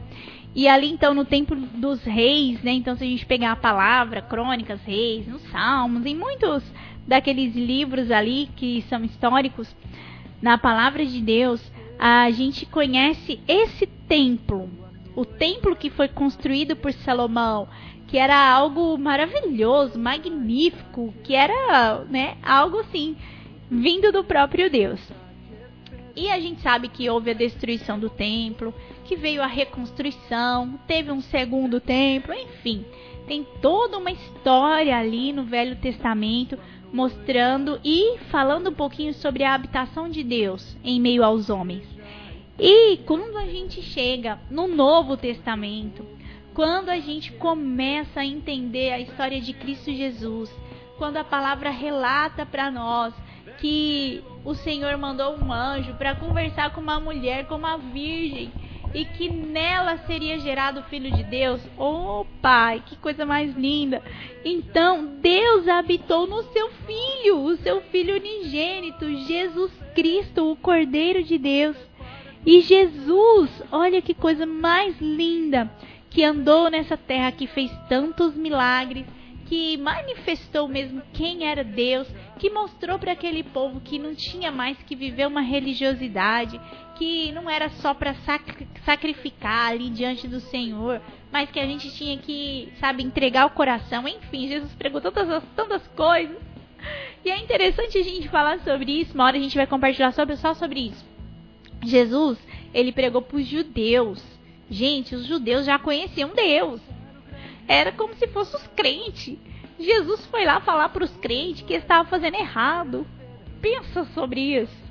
E 0.56 0.68
ali, 0.68 0.90
então, 0.90 1.13
no 1.13 1.25
tempo 1.25 1.56
dos 1.56 2.04
reis, 2.04 2.62
né? 2.62 2.72
Então, 2.72 2.96
se 2.96 3.04
a 3.04 3.08
gente 3.08 3.25
pegar 3.25 3.54
a 3.54 3.58
palavra, 3.58 4.22
crônicas, 4.22 4.82
reis, 4.84 5.28
nos 5.28 5.42
salmos, 5.50 6.06
em 6.06 6.16
muitos 6.16 6.63
daqueles 7.08 7.56
livros 7.56 8.12
ali 8.12 8.50
que 8.56 8.84
são 8.84 9.04
históricos, 9.04 9.75
na 10.42 10.58
palavra 10.58 11.06
de 11.06 11.20
Deus, 11.22 11.60
a 12.06 12.30
gente 12.32 12.66
conhece 12.66 13.40
esse 13.48 13.88
templo, 13.88 14.70
o 15.16 15.24
templo 15.24 15.74
que 15.74 15.90
foi 15.90 16.10
construído 16.10 16.76
por 16.76 16.92
Salomão, 16.92 17.66
que 18.08 18.18
era 18.18 18.38
algo 18.38 18.98
maravilhoso, 18.98 19.98
magnífico, 19.98 21.14
que 21.24 21.34
era, 21.34 22.04
né, 22.10 22.36
algo 22.44 22.80
assim, 22.80 23.16
vindo 23.72 24.12
do 24.12 24.22
próprio 24.22 24.70
Deus. 24.70 25.00
E 26.14 26.30
a 26.30 26.38
gente 26.42 26.60
sabe 26.60 26.90
que 26.90 27.10
houve 27.10 27.32
a 27.32 27.34
destruição 27.34 27.98
do 27.98 28.10
templo, 28.10 28.74
que 29.06 29.16
veio 29.16 29.42
a 29.42 29.48
reconstrução, 29.48 30.78
teve 30.86 31.10
um 31.10 31.22
segundo 31.22 31.80
templo, 31.80 32.34
enfim, 32.34 32.84
tem 33.27 33.46
toda 33.62 33.98
uma 33.98 34.12
história 34.12 34.98
ali 34.98 35.32
no 35.32 35.44
Velho 35.44 35.75
Testamento 35.77 36.58
mostrando 36.92 37.80
e 37.84 38.20
falando 38.30 38.70
um 38.70 38.74
pouquinho 38.74 39.13
sobre 39.13 39.44
a 39.44 39.53
habitação 39.53 40.08
de 40.08 40.24
Deus 40.24 40.77
em 40.84 41.01
meio 41.01 41.24
aos 41.24 41.50
homens. 41.50 41.88
E 42.60 42.98
quando 42.98 43.36
a 43.38 43.48
gente 43.48 43.82
chega 43.82 44.39
no 44.50 44.68
Novo 44.68 45.18
Testamento, 45.18 46.06
quando 46.53 46.89
a 46.89 47.00
gente 47.00 47.32
começa 47.32 48.20
a 48.20 48.25
entender 48.25 48.92
a 48.92 49.00
história 49.00 49.42
de 49.42 49.53
Cristo 49.53 49.92
Jesus, 49.92 50.53
quando 51.00 51.18
a 51.18 51.24
palavra 51.24 51.72
relata 51.72 52.46
para 52.46 52.70
nós 52.70 53.13
que 53.60 54.24
o 54.46 54.53
Senhor 54.53 54.96
mandou 54.98 55.36
um 55.36 55.51
anjo 55.51 55.94
para 55.96 56.15
conversar 56.15 56.72
com 56.74 56.82
uma 56.82 57.00
mulher, 57.00 57.48
com 57.48 57.56
uma 57.56 57.77
virgem, 57.77 58.51
e 58.94 59.06
que 59.06 59.30
nela 59.30 59.98
seria 60.06 60.40
gerado 60.40 60.82
o 60.82 60.84
Filho 60.84 61.12
de 61.12 61.24
Deus. 61.24 61.62
Oh, 61.78 62.26
Pai, 62.42 62.84
que 62.86 62.96
coisa 62.98 63.26
mais 63.26 63.56
linda! 63.56 64.02
Então, 64.46 65.18
Deus 65.22 65.68
habitou 65.68 66.28
no 66.28 66.44
seu 66.52 66.70
Filho, 66.86 67.40
o 67.40 67.58
seu 67.58 67.82
Filho 67.82 68.16
unigênito, 68.16 69.10
Jesus 69.26 69.72
Cristo, 69.96 70.52
o 70.52 70.56
Cordeiro 70.56 71.24
de 71.24 71.38
Deus. 71.38 71.76
E 72.46 72.62
Jesus, 72.62 73.64
olha 73.72 74.02
que 74.02 74.14
coisa 74.14 74.46
mais 74.46 75.00
linda, 75.00 75.72
que 76.10 76.24
andou 76.24 76.70
nessa 76.70 76.98
terra, 76.98 77.32
que 77.32 77.48
fez 77.48 77.72
tantos 77.88 78.36
milagres, 78.36 79.06
que 79.46 79.78
manifestou 79.78 80.68
mesmo 80.68 81.02
quem 81.14 81.46
era 81.46 81.64
Deus, 81.64 82.08
que 82.40 82.50
mostrou 82.50 82.98
para 82.98 83.12
aquele 83.12 83.44
povo 83.44 83.80
que 83.80 84.00
não 84.00 84.14
tinha 84.16 84.52
mais 84.52 84.78
que 84.84 84.96
viver 84.96 85.28
uma 85.28 85.42
religiosidade, 85.42 86.60
que 86.96 87.32
não 87.32 87.50
era 87.50 87.70
só 87.70 87.94
para 87.94 88.14
sac 88.16 88.68
sacrificar 88.86 89.72
ali 89.72 89.90
diante 89.90 90.28
do 90.28 90.40
Senhor, 90.40 91.02
mas 91.32 91.50
que 91.50 91.60
a 91.60 91.66
gente 91.66 91.92
tinha 91.92 92.18
que, 92.18 92.72
sabe, 92.80 93.04
entregar 93.04 93.46
o 93.46 93.52
coração. 93.52 94.08
Enfim, 94.08 94.48
Jesus 94.48 94.72
pregou 94.74 95.02
tantas, 95.02 95.88
coisas. 95.96 96.38
E 97.24 97.32
é 97.32 97.38
interessante 97.40 97.98
a 97.98 98.04
gente 98.04 98.28
falar 98.30 98.60
sobre 98.60 98.92
isso. 98.92 99.14
Uma 99.14 99.26
hora 99.26 99.38
a 99.38 99.40
gente 99.40 99.56
vai 99.56 99.66
compartilhar 99.66 100.12
sobre, 100.12 100.36
só 100.36 100.54
sobre 100.54 100.88
isso. 100.88 101.06
Jesus, 101.84 102.38
ele 102.74 102.92
pregou 102.92 103.22
para 103.22 103.38
os 103.38 103.48
judeus. 103.48 104.22
Gente, 104.70 105.16
os 105.16 105.26
judeus 105.26 105.66
já 105.66 105.80
conheciam 105.80 106.32
Deus. 106.36 106.82
Era 107.68 107.92
como 107.92 108.14
se 108.16 108.28
fossem 108.28 108.60
os 108.60 108.68
crentes. 108.68 109.38
Jesus 109.80 110.26
foi 110.28 110.46
lá 110.46 110.60
falar 110.62 110.90
para 110.90 111.04
os 111.04 111.16
crentes 111.18 111.64
que 111.64 111.74
estavam 111.74 112.06
fazendo 112.06 112.36
errado. 112.36 113.08
Pensa 113.62 114.06
sobre 114.14 114.40
isso. 114.62 114.83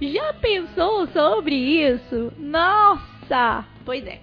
Já 0.00 0.32
pensou 0.34 1.06
sobre 1.08 1.54
isso? 1.54 2.32
Nossa! 2.38 3.64
Pois 3.84 4.06
é. 4.06 4.20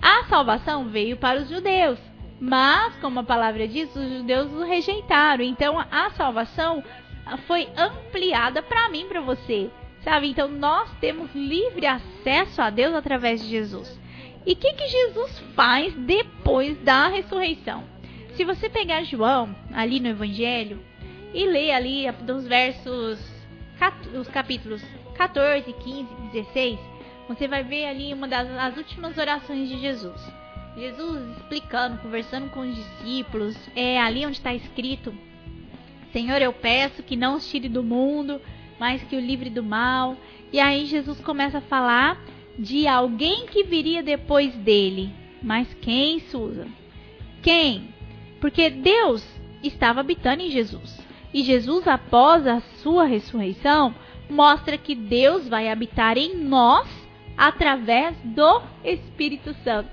A 0.00 0.24
salvação 0.24 0.88
veio 0.88 1.16
para 1.16 1.40
os 1.40 1.48
judeus, 1.48 1.98
mas, 2.40 2.96
como 2.96 3.20
a 3.20 3.24
palavra 3.24 3.68
diz, 3.68 3.94
os 3.94 4.18
judeus 4.18 4.50
o 4.52 4.64
rejeitaram. 4.64 5.44
Então, 5.44 5.78
a 5.78 6.10
salvação 6.10 6.82
foi 7.46 7.68
ampliada 7.76 8.60
para 8.62 8.88
mim, 8.88 9.06
para 9.06 9.20
você. 9.20 9.70
Sabe? 10.02 10.30
Então, 10.30 10.48
nós 10.48 10.90
temos 11.00 11.32
livre 11.34 11.86
acesso 11.86 12.60
a 12.60 12.68
Deus 12.68 12.94
através 12.94 13.40
de 13.40 13.48
Jesus. 13.48 14.00
E 14.44 14.54
o 14.54 14.56
que, 14.56 14.72
que 14.72 14.88
Jesus 14.88 15.38
faz 15.54 15.94
depois 15.94 16.76
da 16.78 17.06
ressurreição? 17.06 17.84
Se 18.34 18.44
você 18.44 18.68
pegar 18.68 19.04
João, 19.04 19.54
ali 19.72 20.00
no 20.00 20.08
Evangelho, 20.08 20.82
e 21.32 21.46
ler 21.46 21.72
ali 21.72 22.10
dos 22.22 22.46
versos, 22.46 23.20
os 24.14 24.28
capítulos 24.28 24.82
14, 25.14 25.72
15, 25.72 26.08
16, 26.32 26.78
você 27.28 27.48
vai 27.48 27.62
ver 27.62 27.86
ali 27.86 28.12
uma 28.12 28.28
das 28.28 28.48
as 28.50 28.76
últimas 28.76 29.16
orações 29.16 29.68
de 29.68 29.78
Jesus. 29.78 30.20
Jesus 30.76 31.36
explicando, 31.36 31.98
conversando 31.98 32.48
com 32.50 32.60
os 32.60 32.74
discípulos, 32.74 33.56
é 33.74 34.00
ali 34.00 34.24
onde 34.24 34.36
está 34.36 34.54
escrito: 34.54 35.14
Senhor, 36.12 36.40
eu 36.40 36.52
peço 36.52 37.02
que 37.02 37.16
não 37.16 37.36
os 37.36 37.48
tire 37.48 37.68
do 37.68 37.82
mundo, 37.82 38.40
mas 38.78 39.02
que 39.02 39.16
o 39.16 39.20
livre 39.20 39.50
do 39.50 39.62
mal. 39.62 40.16
E 40.52 40.60
aí 40.60 40.86
Jesus 40.86 41.20
começa 41.20 41.58
a 41.58 41.62
falar 41.62 42.22
de 42.58 42.86
alguém 42.86 43.46
que 43.46 43.64
viria 43.64 44.02
depois 44.02 44.54
dele. 44.56 45.10
Mas 45.42 45.72
quem, 45.80 46.20
Susan? 46.20 46.68
Quem? 47.42 47.88
Porque 48.40 48.70
Deus 48.70 49.26
estava 49.62 50.00
habitando 50.00 50.42
em 50.42 50.50
Jesus. 50.50 51.01
E 51.32 51.42
Jesus, 51.42 51.86
após 51.88 52.46
a 52.46 52.60
sua 52.82 53.04
ressurreição, 53.04 53.94
mostra 54.28 54.76
que 54.76 54.94
Deus 54.94 55.48
vai 55.48 55.68
habitar 55.68 56.18
em 56.18 56.36
nós 56.36 56.88
através 57.36 58.16
do 58.24 58.62
Espírito 58.84 59.54
Santo. 59.64 59.90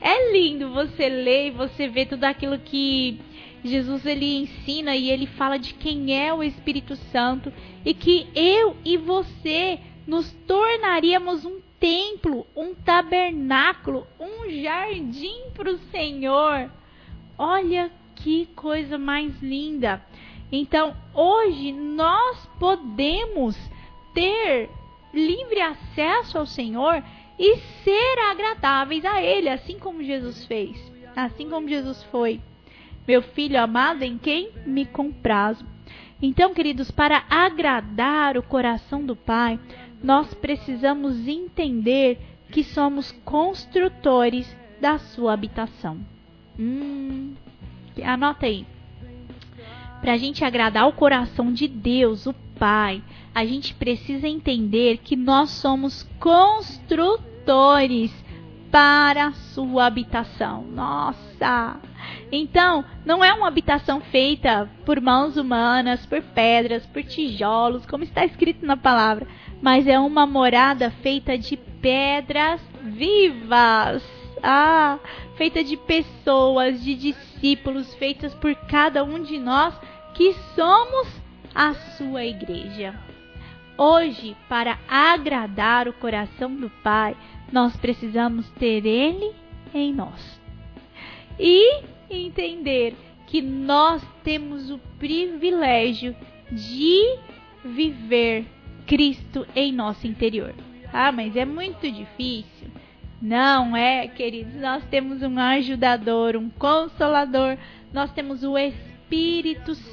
É 0.00 0.32
lindo 0.32 0.70
você 0.70 1.08
ler 1.08 1.48
e 1.48 1.50
você 1.52 1.86
ver 1.88 2.06
tudo 2.06 2.24
aquilo 2.24 2.58
que 2.58 3.20
Jesus 3.64 4.04
ele 4.04 4.38
ensina 4.38 4.96
e 4.96 5.10
ele 5.10 5.26
fala 5.26 5.56
de 5.58 5.74
quem 5.74 6.20
é 6.20 6.34
o 6.34 6.42
Espírito 6.42 6.96
Santo 6.96 7.52
e 7.84 7.94
que 7.94 8.26
eu 8.34 8.76
e 8.84 8.96
você 8.96 9.78
nos 10.06 10.32
tornaríamos 10.46 11.44
um 11.44 11.60
templo, 11.78 12.46
um 12.56 12.74
tabernáculo, 12.74 14.06
um 14.18 14.50
jardim 14.50 15.50
para 15.54 15.70
o 15.70 15.78
Senhor. 15.92 16.68
Olha 17.38 17.90
que 18.16 18.46
coisa 18.56 18.98
mais 18.98 19.40
linda. 19.40 20.04
Então, 20.52 20.94
hoje 21.14 21.72
nós 21.72 22.46
podemos 22.60 23.58
ter 24.12 24.68
livre 25.14 25.62
acesso 25.62 26.36
ao 26.36 26.44
Senhor 26.44 27.02
e 27.38 27.56
ser 27.82 28.18
agradáveis 28.30 29.02
a 29.06 29.22
Ele, 29.22 29.48
assim 29.48 29.78
como 29.78 30.04
Jesus 30.04 30.44
fez, 30.44 30.76
assim 31.16 31.48
como 31.48 31.68
Jesus 31.68 32.02
foi. 32.04 32.38
Meu 33.08 33.22
filho 33.22 33.58
amado, 33.58 34.02
em 34.02 34.18
quem 34.18 34.50
me 34.66 34.84
comprazo. 34.84 35.64
Então, 36.20 36.54
queridos, 36.54 36.90
para 36.90 37.24
agradar 37.28 38.36
o 38.36 38.42
coração 38.42 39.04
do 39.04 39.16
Pai, 39.16 39.58
nós 40.02 40.32
precisamos 40.34 41.26
entender 41.26 42.18
que 42.50 42.62
somos 42.62 43.10
construtores 43.24 44.54
da 44.80 44.98
sua 44.98 45.32
habitação. 45.32 45.98
Hum, 46.58 47.34
anota 48.04 48.46
aí. 48.46 48.66
Para 50.02 50.12
a 50.14 50.18
gente 50.18 50.44
agradar 50.44 50.88
o 50.88 50.92
coração 50.92 51.52
de 51.52 51.68
Deus, 51.68 52.26
o 52.26 52.34
Pai, 52.58 53.00
a 53.32 53.46
gente 53.46 53.72
precisa 53.72 54.26
entender 54.26 54.98
que 54.98 55.14
nós 55.14 55.50
somos 55.50 56.02
construtores 56.18 58.12
para 58.68 59.28
a 59.28 59.32
sua 59.32 59.86
habitação. 59.86 60.64
Nossa! 60.64 61.80
Então, 62.32 62.84
não 63.04 63.22
é 63.24 63.32
uma 63.32 63.46
habitação 63.46 64.00
feita 64.00 64.68
por 64.84 65.00
mãos 65.00 65.36
humanas, 65.36 66.04
por 66.04 66.20
pedras, 66.20 66.84
por 66.86 67.04
tijolos, 67.04 67.86
como 67.86 68.02
está 68.02 68.24
escrito 68.24 68.66
na 68.66 68.76
palavra, 68.76 69.28
mas 69.60 69.86
é 69.86 70.00
uma 70.00 70.26
morada 70.26 70.90
feita 70.90 71.38
de 71.38 71.56
pedras 71.56 72.60
vivas. 72.82 74.02
Ah, 74.42 74.98
feita 75.36 75.62
de 75.62 75.76
pessoas, 75.76 76.82
de 76.82 76.96
discípulos, 76.96 77.94
feitas 77.94 78.34
por 78.34 78.52
cada 78.66 79.04
um 79.04 79.22
de 79.22 79.38
nós 79.38 79.78
que 80.14 80.34
somos 80.54 81.08
a 81.54 81.74
sua 81.74 82.24
igreja. 82.24 82.94
Hoje, 83.76 84.36
para 84.48 84.78
agradar 84.88 85.88
o 85.88 85.92
coração 85.92 86.54
do 86.54 86.70
Pai, 86.82 87.16
nós 87.50 87.76
precisamos 87.76 88.48
ter 88.52 88.84
Ele 88.86 89.32
em 89.74 89.92
nós. 89.92 90.40
E 91.38 91.82
entender 92.10 92.94
que 93.26 93.40
nós 93.40 94.02
temos 94.22 94.70
o 94.70 94.78
privilégio 94.98 96.14
de 96.50 97.18
viver 97.64 98.44
Cristo 98.86 99.46
em 99.56 99.72
nosso 99.72 100.06
interior. 100.06 100.54
Ah, 100.92 101.10
mas 101.10 101.34
é 101.34 101.46
muito 101.46 101.90
difícil. 101.90 102.68
Não 103.20 103.74
é, 103.74 104.06
queridos. 104.08 104.54
Nós 104.54 104.84
temos 104.90 105.22
um 105.22 105.38
ajudador, 105.38 106.36
um 106.36 106.50
consolador. 106.50 107.56
Nós 107.92 108.12
temos 108.12 108.42
o 108.42 108.58
Espírito 108.58 108.91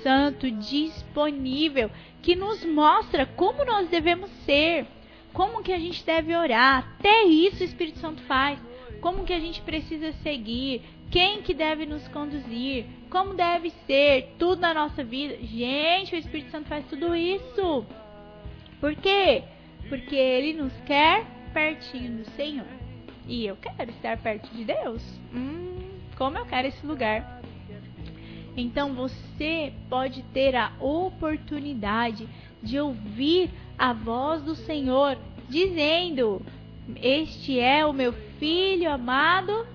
Santo 0.02 0.50
disponível 0.50 1.92
que 2.22 2.36
nos 2.36 2.64
mostra 2.64 3.26
como 3.26 3.66
nós 3.66 3.90
devemos 3.90 4.30
ser, 4.46 4.86
como 5.34 5.62
que 5.62 5.74
a 5.74 5.80
gente 5.80 6.06
deve 6.06 6.36
orar. 6.36 6.96
Até 6.98 7.24
isso 7.24 7.62
o 7.62 7.66
Espírito 7.66 8.00
Santo 8.00 8.22
faz. 8.24 8.60
Como 9.02 9.24
que 9.24 9.34
a 9.34 9.40
gente 9.40 9.62
precisa 9.62 10.12
seguir, 10.24 10.82
quem 11.10 11.42
que 11.42 11.54
deve 11.54 11.86
nos 11.86 12.06
conduzir, 12.10 12.86
como 13.10 13.34
deve 13.34 13.70
ser 13.88 14.36
tudo 14.38 14.62
na 14.62 14.74
nossa 14.74 15.04
vida. 15.04 15.38
Gente, 15.42 16.16
o 16.16 16.18
Espírito 16.18 16.52
Santo 16.52 16.68
faz 16.68 16.86
tudo 16.88 17.16
isso. 17.16 17.86
Por 18.80 18.96
quê? 18.96 19.44
Porque 19.88 20.16
ele 20.16 20.54
nos 20.54 20.74
quer 20.86 21.26
pertinho 21.54 22.24
do 22.24 22.30
Senhor. 22.32 22.68
E 23.28 23.46
eu 23.46 23.56
quero 23.56 23.92
estar 23.92 24.18
perto 24.18 24.50
de 24.56 24.66
Deus. 24.66 25.04
Hum, 25.34 25.78
como 26.18 26.38
eu 26.38 26.46
quero 26.46 26.68
esse 26.68 26.86
lugar. 26.86 27.39
Então 28.60 28.94
você 28.94 29.72
pode 29.90 30.22
ter 30.34 30.56
a 30.56 30.72
oportunidade 30.80 32.28
de 32.62 32.78
ouvir 32.78 33.50
a 33.78 33.94
voz 33.94 34.42
do 34.44 34.54
Senhor 34.54 35.18
dizendo: 35.48 36.42
Este 37.02 37.58
é 37.58 37.86
o 37.86 37.94
meu 37.94 38.12
filho 38.38 38.92
amado 38.92 39.66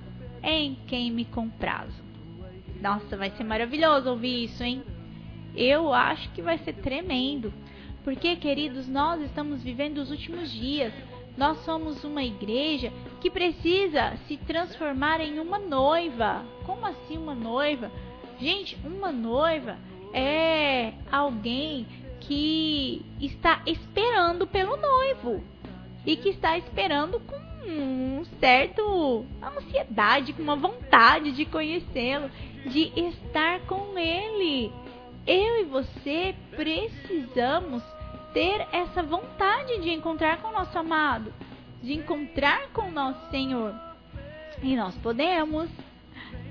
em 0.43 0.77
quem 0.87 1.11
me 1.11 1.25
comprazo. 1.25 2.05
Nossa, 2.81 3.17
vai 3.17 3.31
ser 3.31 3.45
maravilhoso 3.45 4.11
ouvir 4.11 4.45
isso, 4.45 4.63
hein? 4.63 4.83
Eu 5.57 5.95
acho 5.95 6.31
que 6.33 6.43
vai 6.43 6.59
ser 6.59 6.75
tremendo. 6.75 7.53
Porque, 8.03 8.37
queridos, 8.37 8.87
nós 8.87 9.23
estamos 9.23 9.63
vivendo 9.63 9.97
os 9.99 10.11
últimos 10.11 10.53
dias. 10.53 10.93
Nós 11.39 11.57
somos 11.65 12.05
uma 12.05 12.23
igreja 12.23 12.93
que 13.23 13.31
precisa 13.31 14.15
se 14.29 14.37
transformar 14.37 15.23
em 15.23 15.41
uma 15.41 15.59
noiva. 15.59 16.45
Como 16.67 16.85
assim 16.85 17.17
uma 17.17 17.35
noiva? 17.35 17.91
Gente, 18.45 18.77
uma 18.85 19.11
noiva 19.11 19.79
é 20.13 20.93
alguém 21.11 21.87
que 22.21 23.03
está 23.19 23.63
esperando 23.67 24.47
pelo 24.47 24.77
noivo 24.77 25.43
e 26.05 26.15
que 26.15 26.29
está 26.29 26.59
esperando 26.59 27.21
com 27.21 27.37
um 27.67 28.23
certo 28.39 29.25
ansiedade, 29.43 30.35
com 30.35 30.43
uma 30.43 30.57
vontade 30.57 31.33
de 31.33 31.47
conhecê-lo, 31.47 32.31
de 32.67 32.93
estar 32.95 33.61
com 33.61 33.99
ele. 33.99 34.71
Eu 35.27 35.63
e 35.63 35.65
você 35.65 36.35
precisamos 36.51 37.83
ter 38.35 38.69
essa 38.73 39.03
vontade 39.03 39.81
de 39.81 39.89
encontrar 39.89 40.43
com 40.43 40.49
o 40.49 40.53
nosso 40.53 40.79
amado, 40.79 41.33
de 41.83 41.95
encontrar 41.95 42.69
com 42.75 42.89
o 42.89 42.93
nosso 42.93 43.31
Senhor. 43.31 43.75
E 44.63 44.77
nós 44.77 44.95
podemos, 44.97 45.71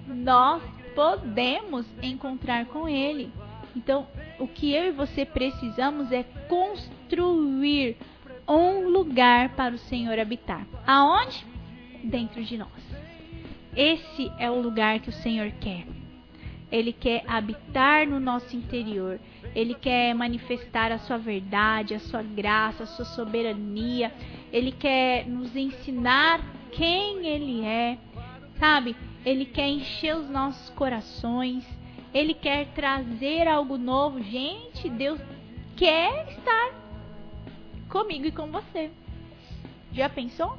nós 0.08 0.60
podemos 0.96 1.86
encontrar 2.02 2.66
com 2.66 2.88
Ele. 2.88 3.32
Então, 3.76 4.08
o 4.40 4.48
que 4.48 4.74
eu 4.74 4.86
e 4.86 4.92
você 4.92 5.26
precisamos 5.26 6.12
é 6.12 6.24
construir 6.48 7.98
um 8.48 8.88
lugar 8.90 9.50
para 9.50 9.74
o 9.74 9.80
Senhor 9.80 10.20
habitar. 10.20 10.66
Aonde? 10.86 11.46
Dentro 12.04 12.44
de 12.44 12.58
nós. 12.58 12.70
Esse 13.76 14.32
é 14.38 14.52
o 14.52 14.62
lugar 14.62 15.00
que 15.00 15.10
o 15.10 15.14
Senhor 15.14 15.52
quer. 15.60 15.86
Ele 16.72 16.92
quer 16.92 17.24
habitar 17.28 18.08
no 18.08 18.20
nosso 18.20 18.56
interior. 18.56 19.20
Ele 19.56 19.76
quer 19.76 20.14
manifestar 20.14 20.92
a 20.92 20.98
sua 20.98 21.18
verdade, 21.18 21.94
a 21.94 22.00
sua 22.00 22.24
graça, 22.24 22.84
a 22.84 22.88
sua 22.88 23.06
soberania. 23.06 24.12
Ele 24.52 24.72
quer 24.72 25.28
nos 25.28 25.56
ensinar 25.56 26.42
quem 26.72 27.28
ele 27.28 27.64
é. 27.64 27.98
Sabe? 28.60 28.96
Ele 29.26 29.46
quer 29.46 29.68
encher 29.68 30.16
os 30.16 30.30
nossos 30.30 30.70
corações. 30.72 31.66
Ele 32.14 32.34
quer 32.34 32.68
trazer 32.74 33.48
algo 33.48 33.78
novo. 33.78 34.22
Gente, 34.22 34.90
Deus 34.90 35.20
quer 35.76 36.28
estar 36.30 36.74
comigo 37.90 38.26
e 38.26 38.32
com 38.32 38.52
você. 38.52 38.92
Já 39.92 40.10
pensou? 40.10 40.58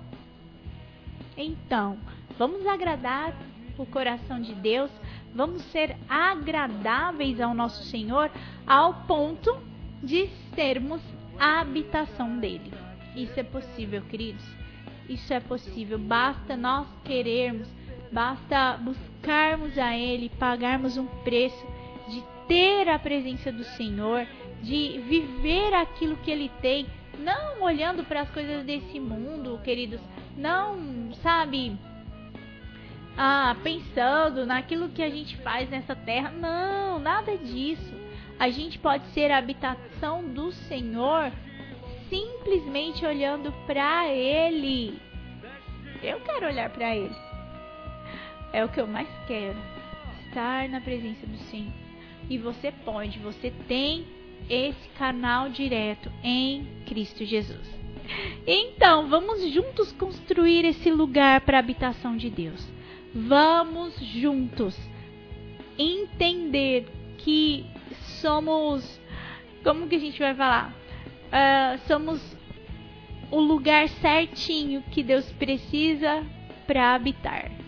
Então, 1.37 1.99
vamos 2.39 2.67
agradar 2.67 3.35
o 3.77 3.85
coração 3.85 4.41
de 4.41 4.55
Deus, 4.55 4.91
vamos 5.35 5.63
ser 5.65 5.97
agradáveis 6.09 7.41
ao 7.41 7.53
nosso 7.53 7.83
Senhor 7.85 8.31
ao 8.65 8.95
ponto 9.07 9.59
de 10.03 10.29
sermos 10.55 11.01
a 11.39 11.61
habitação 11.61 12.39
dele. 12.39 12.73
Isso 13.17 13.39
é 13.39 13.43
possível, 13.43 14.03
queridos. 14.03 14.45
Isso 15.09 15.33
é 15.33 15.41
possível. 15.41 15.99
Basta 15.99 16.57
nós 16.57 16.87
querermos, 17.05 17.69
basta 18.15 18.77
buscarmos 18.77 19.77
a 19.77 19.97
Ele, 19.99 20.31
pagarmos 20.39 20.97
um 20.97 21.07
preço 21.25 21.67
de 22.09 22.23
ter 22.47 22.89
a 22.89 22.99
presença 22.99 23.51
do 23.51 23.65
Senhor, 23.65 24.25
de 24.63 25.01
viver 25.09 25.75
aquilo 25.75 26.17
que 26.19 26.31
Ele 26.31 26.49
tem 26.63 26.87
não 27.19 27.63
olhando 27.63 28.05
para 28.05 28.21
as 28.21 28.31
coisas 28.31 28.65
desse 28.65 29.01
mundo, 29.01 29.61
queridos. 29.65 30.01
Não, 30.37 31.13
sabe? 31.23 31.77
Ah, 33.17 33.57
pensando 33.63 34.47
naquilo 34.47 34.89
que 34.91 35.03
a 35.03 35.11
gente 35.11 35.37
faz 35.39 35.69
nessa 35.69 35.97
terra. 35.97 36.31
Não, 36.31 36.99
nada 36.99 37.37
disso. 37.37 37.95
A 38.39 38.49
gente 38.49 38.79
pode 38.79 39.07
ser 39.09 39.31
a 39.31 39.39
habitação 39.39 40.25
do 40.25 40.53
Senhor 40.53 41.33
simplesmente 42.09 43.05
olhando 43.05 43.53
para 43.67 44.09
Ele. 44.09 45.01
Eu 46.03 46.21
quero 46.21 46.47
olhar 46.47 46.71
para 46.71 46.95
Ele. 46.95 47.34
É 48.55 48.65
o 48.65 48.69
que 48.69 48.81
eu 48.81 48.87
mais 48.87 49.09
quero. 49.27 49.59
Estar 50.29 50.69
na 50.69 50.81
presença 50.81 51.27
do 51.27 51.37
Senhor. 51.51 51.73
E 52.31 52.39
você 52.39 52.71
pode, 52.71 53.19
você 53.19 53.53
tem 53.67 54.07
esse 54.49 54.89
canal 54.97 55.49
direto 55.49 56.09
em 56.23 56.65
Cristo 56.87 57.25
Jesus. 57.25 57.69
Então, 58.47 59.09
vamos 59.09 59.53
juntos 59.53 59.91
construir 59.91 60.65
esse 60.65 60.89
lugar 60.89 61.41
para 61.41 61.59
a 61.59 61.61
habitação 61.61 62.17
de 62.17 62.31
Deus. 62.31 62.65
Vamos 63.13 63.99
juntos 63.99 64.79
entender 65.77 66.87
que 67.19 67.67
somos. 68.21 69.01
Como 69.65 69.89
que 69.89 69.97
a 69.97 70.01
gente 70.01 70.21
vai 70.21 70.35
falar? 70.35 70.73
Uh, 71.27 71.79
somos 71.89 72.37
o 73.33 73.41
lugar 73.41 73.89
certinho 73.89 74.81
que 74.93 75.03
Deus 75.03 75.29
precisa 75.33 76.25
para 76.69 76.95
habitar. 76.95 77.64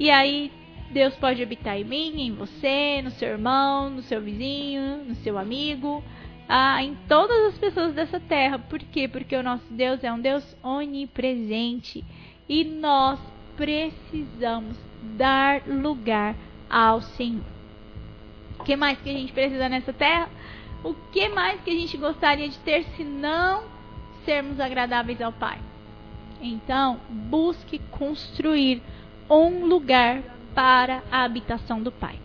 E 0.00 0.10
aí 0.10 0.50
Deus 0.90 1.14
pode 1.16 1.42
habitar 1.42 1.76
em 1.76 1.84
mim, 1.84 2.22
em 2.22 2.32
você, 2.32 3.02
no 3.04 3.10
seu 3.10 3.28
irmão, 3.28 3.90
no 3.90 4.00
seu 4.00 4.18
vizinho, 4.22 5.04
no 5.04 5.14
seu 5.16 5.36
amigo, 5.36 6.02
ah, 6.48 6.82
em 6.82 6.96
todas 7.06 7.52
as 7.52 7.58
pessoas 7.58 7.92
dessa 7.92 8.18
terra. 8.18 8.58
Por 8.58 8.78
quê? 8.78 9.06
Porque 9.06 9.36
o 9.36 9.42
nosso 9.42 9.70
Deus 9.70 10.02
é 10.02 10.10
um 10.10 10.18
Deus 10.18 10.56
onipresente 10.62 12.02
e 12.48 12.64
nós 12.64 13.20
precisamos 13.58 14.74
dar 15.02 15.66
lugar 15.66 16.34
ao 16.70 17.02
Senhor. 17.02 17.44
O 18.58 18.64
que 18.64 18.76
mais 18.76 18.98
que 18.98 19.10
a 19.10 19.12
gente 19.12 19.34
precisa 19.34 19.68
nessa 19.68 19.92
terra? 19.92 20.30
O 20.82 20.94
que 21.12 21.28
mais 21.28 21.60
que 21.60 21.70
a 21.70 21.74
gente 21.74 21.98
gostaria 21.98 22.48
de 22.48 22.58
ter 22.60 22.84
se 22.96 23.04
não 23.04 23.64
sermos 24.24 24.58
agradáveis 24.60 25.20
ao 25.20 25.30
Pai? 25.30 25.58
Então, 26.40 26.98
busque 27.10 27.78
construir 27.90 28.82
um 29.30 29.64
lugar 29.66 30.22
para 30.54 31.02
a 31.10 31.22
habitação 31.22 31.80
do 31.80 31.92
Pai. 31.92 32.18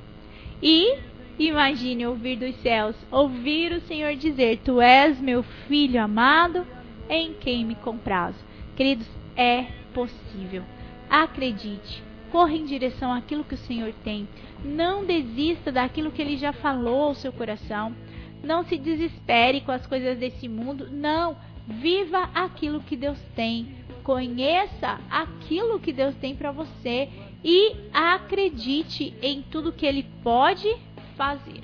E 0.61 0.97
imagine 1.37 2.07
ouvir 2.07 2.37
dos 2.37 2.55
céus, 2.61 2.95
ouvir 3.11 3.71
o 3.71 3.81
Senhor 3.81 4.15
dizer: 4.15 4.61
Tu 4.63 4.81
és 4.81 5.21
meu 5.21 5.43
filho 5.67 6.01
amado, 6.01 6.65
em 7.07 7.33
quem 7.33 7.63
me 7.63 7.75
comprazo. 7.75 8.37
Queridos, 8.75 9.07
é 9.35 9.65
possível. 9.93 10.63
Acredite, 11.09 12.03
corra 12.31 12.53
em 12.53 12.65
direção 12.65 13.13
àquilo 13.13 13.43
que 13.43 13.53
o 13.53 13.59
Senhor 13.59 13.93
tem. 14.03 14.27
Não 14.63 15.05
desista 15.05 15.71
daquilo 15.71 16.11
que 16.11 16.21
ele 16.21 16.37
já 16.37 16.51
falou 16.51 17.03
ao 17.03 17.15
seu 17.15 17.31
coração. 17.31 17.95
Não 18.43 18.63
se 18.63 18.77
desespere 18.77 19.61
com 19.61 19.71
as 19.71 19.85
coisas 19.85 20.17
desse 20.17 20.47
mundo. 20.47 20.89
Não, 20.91 21.37
viva 21.67 22.29
aquilo 22.33 22.81
que 22.81 22.95
Deus 22.95 23.19
tem. 23.35 23.84
Conheça 24.05 24.99
aquilo 25.09 25.79
que 25.79 25.91
Deus 25.91 26.15
tem 26.17 26.35
para 26.35 26.51
você 26.51 27.09
e 27.43 27.75
acredite 27.91 29.15
em 29.19 29.41
tudo 29.41 29.73
que 29.73 29.83
ele 29.83 30.03
pode 30.21 30.71
fazer. 31.17 31.61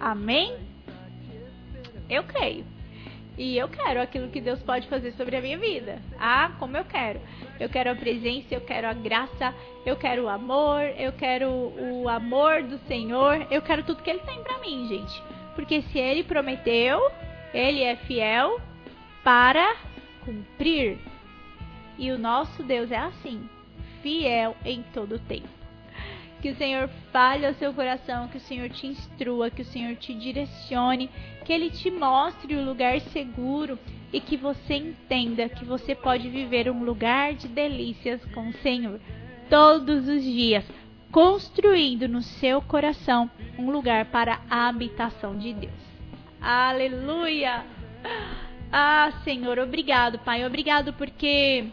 Amém? 0.00 0.56
Eu 2.08 2.24
creio. 2.24 2.64
E 3.36 3.58
eu 3.58 3.68
quero 3.68 4.00
aquilo 4.00 4.30
que 4.30 4.40
Deus 4.40 4.62
pode 4.62 4.88
fazer 4.88 5.12
sobre 5.12 5.36
a 5.36 5.42
minha 5.42 5.58
vida. 5.58 6.00
Ah, 6.18 6.52
como 6.58 6.78
eu 6.78 6.84
quero. 6.86 7.20
Eu 7.60 7.68
quero 7.68 7.90
a 7.90 7.94
presença, 7.94 8.54
eu 8.54 8.62
quero 8.62 8.86
a 8.86 8.94
graça, 8.94 9.54
eu 9.84 9.96
quero 9.96 10.24
o 10.24 10.28
amor, 10.30 10.80
eu 10.96 11.12
quero 11.12 11.50
o 11.50 12.08
amor 12.08 12.62
do 12.62 12.78
Senhor, 12.88 13.46
eu 13.50 13.60
quero 13.60 13.82
tudo 13.82 14.02
que 14.02 14.08
Ele 14.08 14.20
tem 14.20 14.42
para 14.42 14.58
mim, 14.60 14.88
gente. 14.88 15.22
Porque 15.54 15.82
se 15.82 15.98
Ele 15.98 16.24
prometeu, 16.24 16.98
Ele 17.52 17.82
é 17.82 17.96
fiel 17.96 18.58
para 19.22 19.76
cumprir. 20.24 20.98
E 21.98 22.10
o 22.10 22.18
nosso 22.18 22.62
Deus 22.62 22.90
é 22.90 22.96
assim, 22.96 23.48
fiel 24.02 24.56
em 24.64 24.82
todo 24.94 25.16
o 25.16 25.18
tempo. 25.18 25.48
Que 26.40 26.50
o 26.50 26.56
Senhor 26.56 26.88
fale 27.12 27.46
ao 27.46 27.54
seu 27.54 27.72
coração, 27.72 28.28
que 28.28 28.36
o 28.36 28.40
Senhor 28.40 28.68
te 28.68 28.86
instrua, 28.86 29.50
que 29.50 29.62
o 29.62 29.64
Senhor 29.64 29.96
te 29.96 30.12
direcione, 30.14 31.10
que 31.44 31.52
Ele 31.52 31.70
te 31.70 31.90
mostre 31.90 32.54
o 32.54 32.64
lugar 32.64 33.00
seguro 33.00 33.78
e 34.12 34.20
que 34.20 34.36
você 34.36 34.74
entenda 34.74 35.48
que 35.48 35.64
você 35.64 35.94
pode 35.94 36.28
viver 36.28 36.70
um 36.70 36.84
lugar 36.84 37.34
de 37.34 37.48
delícias 37.48 38.24
com 38.26 38.48
o 38.48 38.52
Senhor 38.54 39.00
todos 39.48 40.08
os 40.08 40.22
dias, 40.22 40.64
construindo 41.10 42.08
no 42.08 42.22
seu 42.22 42.60
coração 42.60 43.30
um 43.58 43.70
lugar 43.70 44.06
para 44.06 44.40
a 44.50 44.68
habitação 44.68 45.36
de 45.38 45.52
Deus. 45.54 45.72
Aleluia! 46.40 47.64
Ah, 48.70 49.12
Senhor, 49.24 49.58
obrigado, 49.58 50.18
Pai. 50.18 50.44
Obrigado 50.44 50.92
porque 50.92 51.66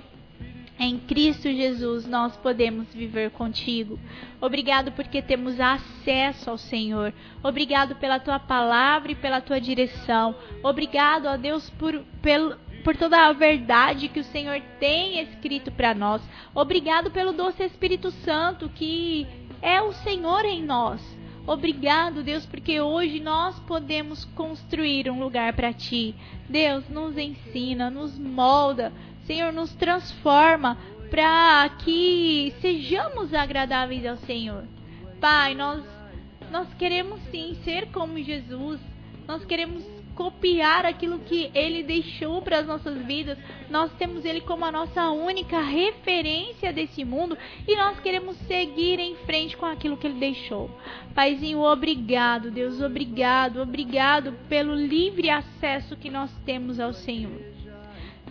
em 0.79 0.97
Cristo 0.97 1.43
Jesus 1.43 2.07
nós 2.07 2.35
podemos 2.37 2.91
viver 2.93 3.31
contigo. 3.31 3.99
Obrigado 4.41 4.91
porque 4.91 5.21
temos 5.21 5.59
acesso 5.59 6.49
ao 6.49 6.57
Senhor. 6.57 7.13
Obrigado 7.43 7.95
pela 7.95 8.19
tua 8.19 8.39
palavra 8.39 9.11
e 9.11 9.15
pela 9.15 9.39
tua 9.39 9.61
direção. 9.61 10.35
Obrigado, 10.63 11.27
ó 11.27 11.37
Deus, 11.37 11.69
por, 11.71 12.03
pelo, 12.21 12.57
por 12.83 12.95
toda 12.95 13.27
a 13.27 13.33
verdade 13.33 14.09
que 14.09 14.19
o 14.19 14.25
Senhor 14.25 14.61
tem 14.79 15.21
escrito 15.21 15.71
para 15.71 15.93
nós. 15.93 16.21
Obrigado 16.55 17.11
pelo 17.11 17.33
doce 17.33 17.63
Espírito 17.63 18.09
Santo 18.11 18.67
que 18.69 19.27
é 19.61 19.81
o 19.81 19.93
Senhor 19.93 20.43
em 20.43 20.63
nós. 20.63 21.01
Obrigado, 21.45 22.23
Deus, 22.23 22.45
porque 22.45 22.79
hoje 22.79 23.19
nós 23.19 23.59
podemos 23.59 24.23
construir 24.23 25.09
um 25.09 25.19
lugar 25.19 25.51
para 25.53 25.73
ti. 25.73 26.15
Deus, 26.47 26.87
nos 26.87 27.17
ensina, 27.17 27.89
nos 27.89 28.17
molda, 28.17 28.93
Senhor, 29.25 29.51
nos 29.51 29.73
transforma 29.75 30.77
para 31.09 31.69
que 31.79 32.53
sejamos 32.59 33.33
agradáveis 33.33 34.05
ao 34.05 34.17
Senhor. 34.17 34.65
Pai, 35.19 35.53
nós 35.55 35.83
nós 36.53 36.71
queremos 36.75 37.19
sim 37.31 37.57
ser 37.63 37.87
como 37.87 38.21
Jesus. 38.21 38.79
Nós 39.27 39.43
queremos 39.43 39.83
copiar 40.13 40.85
aquilo 40.85 41.17
que 41.17 41.49
ele 41.53 41.81
deixou 41.81 42.43
para 42.43 42.59
as 42.59 42.67
nossas 42.67 43.03
vidas. 43.05 43.39
Nós 43.71 43.91
temos 43.93 44.23
ele 44.23 44.41
como 44.41 44.63
a 44.63 44.71
nossa 44.71 45.09
única 45.09 45.59
referência 45.61 46.71
desse 46.71 47.03
mundo 47.03 47.35
e 47.67 47.75
nós 47.75 47.99
queremos 47.99 48.37
seguir 48.45 48.99
em 48.99 49.15
frente 49.25 49.57
com 49.57 49.65
aquilo 49.65 49.97
que 49.97 50.05
ele 50.05 50.19
deixou. 50.19 50.69
Paizinho, 51.15 51.61
obrigado, 51.61 52.51
Deus, 52.51 52.79
obrigado, 52.79 53.59
obrigado 53.59 54.33
pelo 54.47 54.75
livre 54.75 55.31
acesso 55.31 55.95
que 55.95 56.11
nós 56.11 56.31
temos 56.45 56.79
ao 56.79 56.93
Senhor. 56.93 57.52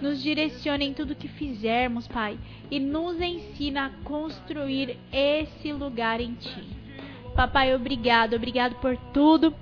Nos 0.03 0.21
direcione 0.21 0.85
em 0.85 0.93
tudo 0.93 1.15
que 1.15 1.29
fizermos, 1.29 2.09
Pai, 2.09 2.37
e 2.69 2.81
nos 2.81 3.21
ensina 3.21 3.87
a 3.87 3.91
construir 4.03 4.99
esse 5.13 5.73
lugar 5.73 6.21
em 6.21 6.35
Ti. 6.35 6.65
Papai, 7.37 7.73
obrigado, 7.73 8.35
obrigado 8.35 8.75
por 8.81 8.97
tudo. 9.15 9.55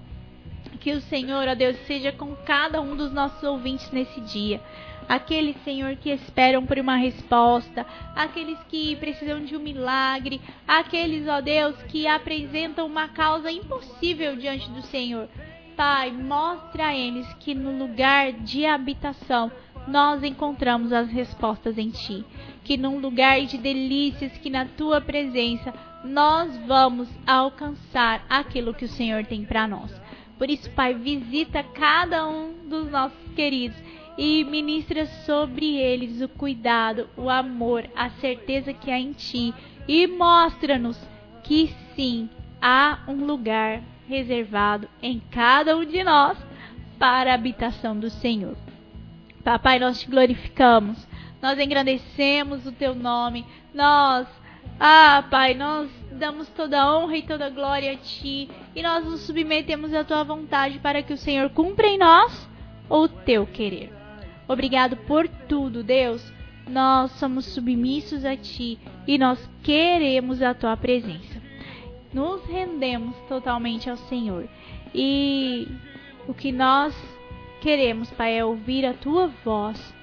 Que 0.81 0.93
o 0.93 1.01
Senhor, 1.03 1.47
ó 1.47 1.55
Deus, 1.55 1.77
seja 1.87 2.11
com 2.11 2.35
cada 2.35 2.81
um 2.81 2.97
dos 2.97 3.13
nossos 3.13 3.43
ouvintes 3.43 3.91
nesse 3.91 4.19
dia. 4.23 4.63
Aqueles, 5.07 5.57
Senhor, 5.63 5.95
que 5.97 6.09
esperam 6.09 6.65
por 6.65 6.79
uma 6.79 6.97
resposta, 6.97 7.85
aqueles 8.17 8.59
que 8.71 8.97
precisam 8.97 9.45
de 9.45 9.55
um 9.55 9.61
milagre, 9.61 10.41
aqueles, 10.67 11.29
ó 11.29 11.43
Deus, 11.43 11.77
que 11.83 12.07
apresentam 12.07 12.87
uma 12.87 13.09
causa 13.09 13.53
impossível 13.53 14.37
diante 14.37 14.71
do 14.71 14.81
Senhor. 14.81 15.29
Pai, 15.77 16.11
mostra 16.11 16.89
a 16.89 16.97
eles 16.97 17.27
que 17.41 17.55
no 17.55 17.79
lugar 17.79 18.33
de 18.33 18.65
habitação 18.65 19.51
nós 19.91 20.23
encontramos 20.23 20.93
as 20.93 21.11
respostas 21.11 21.77
em 21.77 21.91
Ti. 21.91 22.25
Que 22.63 22.77
num 22.77 22.99
lugar 23.01 23.41
de 23.43 23.59
delícias, 23.59 24.33
que 24.39 24.49
na 24.49 24.65
Tua 24.65 25.01
presença, 25.01 25.75
nós 26.05 26.57
vamos 26.67 27.09
alcançar 27.27 28.25
aquilo 28.29 28.73
que 28.73 28.85
o 28.85 28.89
Senhor 28.89 29.25
tem 29.27 29.45
para 29.45 29.67
nós. 29.67 29.91
Por 30.39 30.49
isso, 30.49 30.71
Pai, 30.71 30.95
visita 30.95 31.63
cada 31.63 32.27
um 32.27 32.69
dos 32.69 32.91
nossos 32.91 33.19
queridos 33.35 33.77
e 34.17 34.45
ministra 34.45 35.07
sobre 35.27 35.77
eles 35.77 36.21
o 36.23 36.29
cuidado, 36.29 37.09
o 37.17 37.29
amor, 37.29 37.85
a 37.95 38.09
certeza 38.11 38.73
que 38.73 38.91
há 38.91 38.99
em 38.99 39.13
Ti. 39.13 39.53
E 39.89 40.07
mostra-nos 40.07 40.99
que 41.43 41.75
sim, 41.95 42.31
há 42.63 43.01
um 43.09 43.25
lugar 43.27 43.83
reservado 44.09 44.89
em 45.03 45.21
cada 45.31 45.77
um 45.77 45.85
de 45.85 46.03
nós 46.05 46.39
para 46.99 47.33
a 47.33 47.35
habitação 47.35 47.99
do 47.99 48.09
Senhor. 48.09 48.57
Papai, 49.45 49.79
nós 49.79 50.01
te 50.01 50.09
glorificamos, 50.09 51.07
nós 51.41 51.59
engrandecemos 51.59 52.67
o 52.67 52.73
teu 52.73 52.95
nome, 52.95 53.47
nós, 53.75 54.27
ah, 54.79 55.25
Pai, 55.31 55.55
nós 55.55 55.89
damos 56.13 56.49
toda 56.49 56.81
a 56.81 56.99
honra 56.99 57.17
e 57.17 57.23
toda 57.23 57.47
a 57.47 57.51
glória 57.51 57.93
a 57.93 57.97
ti 57.97 58.51
e 58.75 58.83
nós 58.83 59.05
nos 59.05 59.21
submetemos 59.21 59.95
à 59.95 60.05
tua 60.05 60.23
vontade 60.23 60.79
para 60.79 61.03
que 61.03 61.13
o 61.13 61.17
Senhor 61.17 61.49
cumpra 61.51 61.87
em 61.87 61.99
nós 61.99 62.49
o 62.89 63.09
teu 63.09 63.47
querer. 63.47 63.93
Obrigado 64.47 64.97
por 64.97 65.29
tudo, 65.29 65.83
Deus. 65.83 66.33
Nós 66.69 67.13
somos 67.13 67.47
submissos 67.47 68.25
a 68.25 68.37
ti 68.37 68.79
e 69.07 69.17
nós 69.17 69.49
queremos 69.63 70.43
a 70.43 70.53
tua 70.53 70.77
presença. 70.77 71.41
Nos 72.13 72.45
rendemos 72.47 73.17
totalmente 73.29 73.89
ao 73.89 73.97
Senhor. 73.97 74.49
E 74.95 75.69
o 76.27 76.35
que 76.35 76.51
nós 76.51 76.95
queremos, 77.61 78.11
Pai, 78.11 78.39
é 78.39 78.45
ouvir 78.45 78.87
a 78.87 78.95
tua 78.95 79.29
voz 79.45 79.95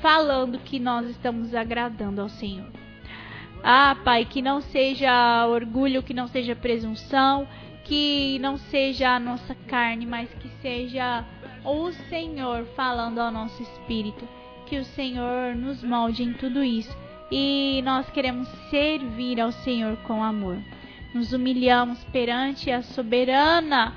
falando 0.00 0.58
que 0.58 0.78
nós 0.78 1.08
estamos 1.08 1.54
agradando 1.54 2.20
ao 2.20 2.28
Senhor. 2.28 2.70
Ah, 3.62 3.96
Pai, 4.04 4.24
que 4.24 4.40
não 4.40 4.60
seja 4.60 5.46
orgulho, 5.46 6.02
que 6.02 6.14
não 6.14 6.26
seja 6.26 6.56
presunção, 6.56 7.46
que 7.84 8.38
não 8.40 8.56
seja 8.56 9.10
a 9.10 9.20
nossa 9.20 9.54
carne, 9.66 10.06
mas 10.06 10.32
que 10.34 10.48
seja 10.62 11.24
o 11.64 11.92
Senhor 12.08 12.64
falando 12.76 13.18
ao 13.18 13.30
nosso 13.30 13.62
espírito. 13.62 14.26
Que 14.66 14.78
o 14.78 14.84
Senhor 14.84 15.54
nos 15.54 15.82
molde 15.82 16.22
em 16.22 16.32
tudo 16.32 16.62
isso. 16.62 16.96
E 17.30 17.82
nós 17.84 18.08
queremos 18.10 18.48
servir 18.70 19.40
ao 19.40 19.52
Senhor 19.52 19.96
com 19.98 20.22
amor. 20.22 20.56
Nos 21.14 21.32
humilhamos 21.32 22.02
perante 22.04 22.70
a 22.70 22.82
soberana 22.82 23.94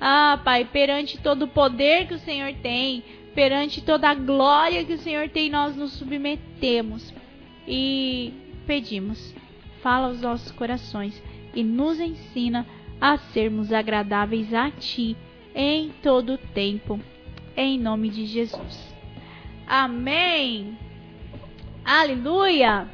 ah, 0.00 0.40
Pai, 0.44 0.64
perante 0.64 1.18
todo 1.18 1.42
o 1.42 1.48
poder 1.48 2.06
que 2.06 2.14
o 2.14 2.18
Senhor 2.18 2.54
tem, 2.62 3.02
perante 3.34 3.82
toda 3.82 4.08
a 4.08 4.14
glória 4.14 4.84
que 4.84 4.94
o 4.94 4.98
Senhor 4.98 5.28
tem, 5.28 5.50
nós 5.50 5.76
nos 5.76 5.92
submetemos 5.92 7.12
e 7.66 8.32
pedimos. 8.66 9.34
Fala 9.82 10.08
aos 10.08 10.20
nossos 10.20 10.50
corações 10.52 11.22
e 11.54 11.62
nos 11.62 12.00
ensina 12.00 12.66
a 13.00 13.16
sermos 13.16 13.72
agradáveis 13.72 14.52
a 14.54 14.70
Ti 14.70 15.16
em 15.54 15.90
todo 16.02 16.34
o 16.34 16.38
tempo, 16.38 16.98
em 17.56 17.78
nome 17.78 18.08
de 18.08 18.26
Jesus. 18.26 18.94
Amém. 19.66 20.76
Aleluia. 21.84 22.88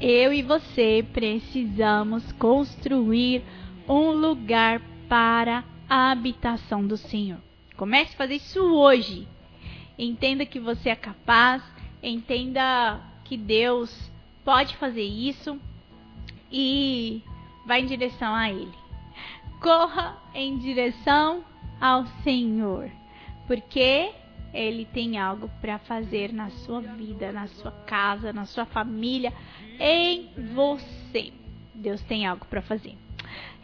Eu 0.00 0.32
e 0.32 0.42
você 0.42 1.04
precisamos 1.12 2.30
construir 2.32 3.42
um 3.88 4.10
lugar 4.10 4.82
para 5.08 5.64
a 5.88 6.10
habitação 6.10 6.86
do 6.86 6.96
Senhor. 6.96 7.38
Comece 7.76 8.14
a 8.14 8.16
fazer 8.16 8.36
isso 8.36 8.60
hoje. 8.60 9.28
entenda 9.98 10.44
que 10.44 10.60
você 10.60 10.90
é 10.90 10.96
capaz, 10.96 11.62
entenda 12.02 13.00
que 13.24 13.36
Deus 13.36 14.10
pode 14.44 14.76
fazer 14.76 15.04
isso 15.04 15.58
e 16.52 17.22
vá 17.66 17.78
em 17.78 17.86
direção 17.86 18.34
a 18.34 18.50
Ele. 18.50 18.72
Corra 19.60 20.16
em 20.34 20.58
direção 20.58 21.44
ao 21.80 22.06
Senhor, 22.22 22.90
porque 23.46 24.12
Ele 24.52 24.84
tem 24.84 25.18
algo 25.18 25.50
para 25.60 25.78
fazer 25.78 26.32
na 26.32 26.50
sua 26.50 26.80
vida, 26.80 27.32
na 27.32 27.46
sua 27.46 27.72
casa, 27.72 28.32
na 28.32 28.44
sua 28.44 28.66
família, 28.66 29.32
em 29.80 30.28
você. 30.54 31.32
Deus 31.74 32.02
tem 32.02 32.26
algo 32.26 32.44
para 32.46 32.62
fazer. 32.62 33.05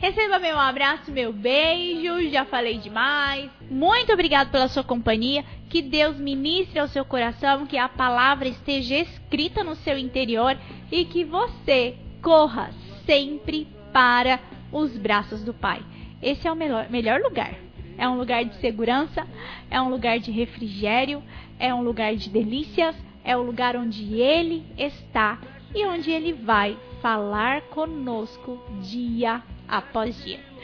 Receba 0.02 0.40
meu 0.40 0.58
abraço, 0.58 1.12
meu 1.12 1.32
beijo. 1.32 2.28
Já 2.28 2.44
falei 2.44 2.76
demais. 2.76 3.48
Muito 3.70 4.12
obrigado 4.12 4.50
pela 4.50 4.66
sua 4.66 4.82
companhia. 4.82 5.44
Que 5.70 5.80
Deus 5.80 6.16
ministre 6.16 6.80
ao 6.80 6.88
seu 6.88 7.04
coração, 7.04 7.66
que 7.66 7.78
a 7.78 7.88
palavra 7.88 8.48
esteja 8.48 8.96
escrita 8.96 9.62
no 9.62 9.76
seu 9.76 9.96
interior 9.96 10.58
e 10.90 11.04
que 11.04 11.22
você 11.22 11.96
corra 12.20 12.72
sempre 13.06 13.68
para 13.92 14.40
os 14.72 14.98
braços 14.98 15.44
do 15.44 15.54
Pai. 15.54 15.80
Esse 16.20 16.48
é 16.48 16.52
o 16.52 16.56
melhor, 16.56 16.90
melhor 16.90 17.20
lugar. 17.20 17.54
É 17.96 18.08
um 18.08 18.16
lugar 18.16 18.44
de 18.44 18.56
segurança, 18.56 19.24
é 19.70 19.80
um 19.80 19.88
lugar 19.88 20.18
de 20.18 20.32
refrigério, 20.32 21.22
é 21.60 21.72
um 21.72 21.80
lugar 21.80 22.16
de 22.16 22.28
delícias, 22.28 22.96
é 23.22 23.36
o 23.36 23.42
lugar 23.42 23.76
onde 23.76 24.14
Ele 24.20 24.66
está 24.76 25.38
e 25.72 25.86
onde 25.86 26.10
Ele 26.10 26.32
vai 26.32 26.76
falar 27.00 27.62
conosco 27.68 28.60
dia 28.80 29.40
após 29.72 30.14
dia. 30.22 30.51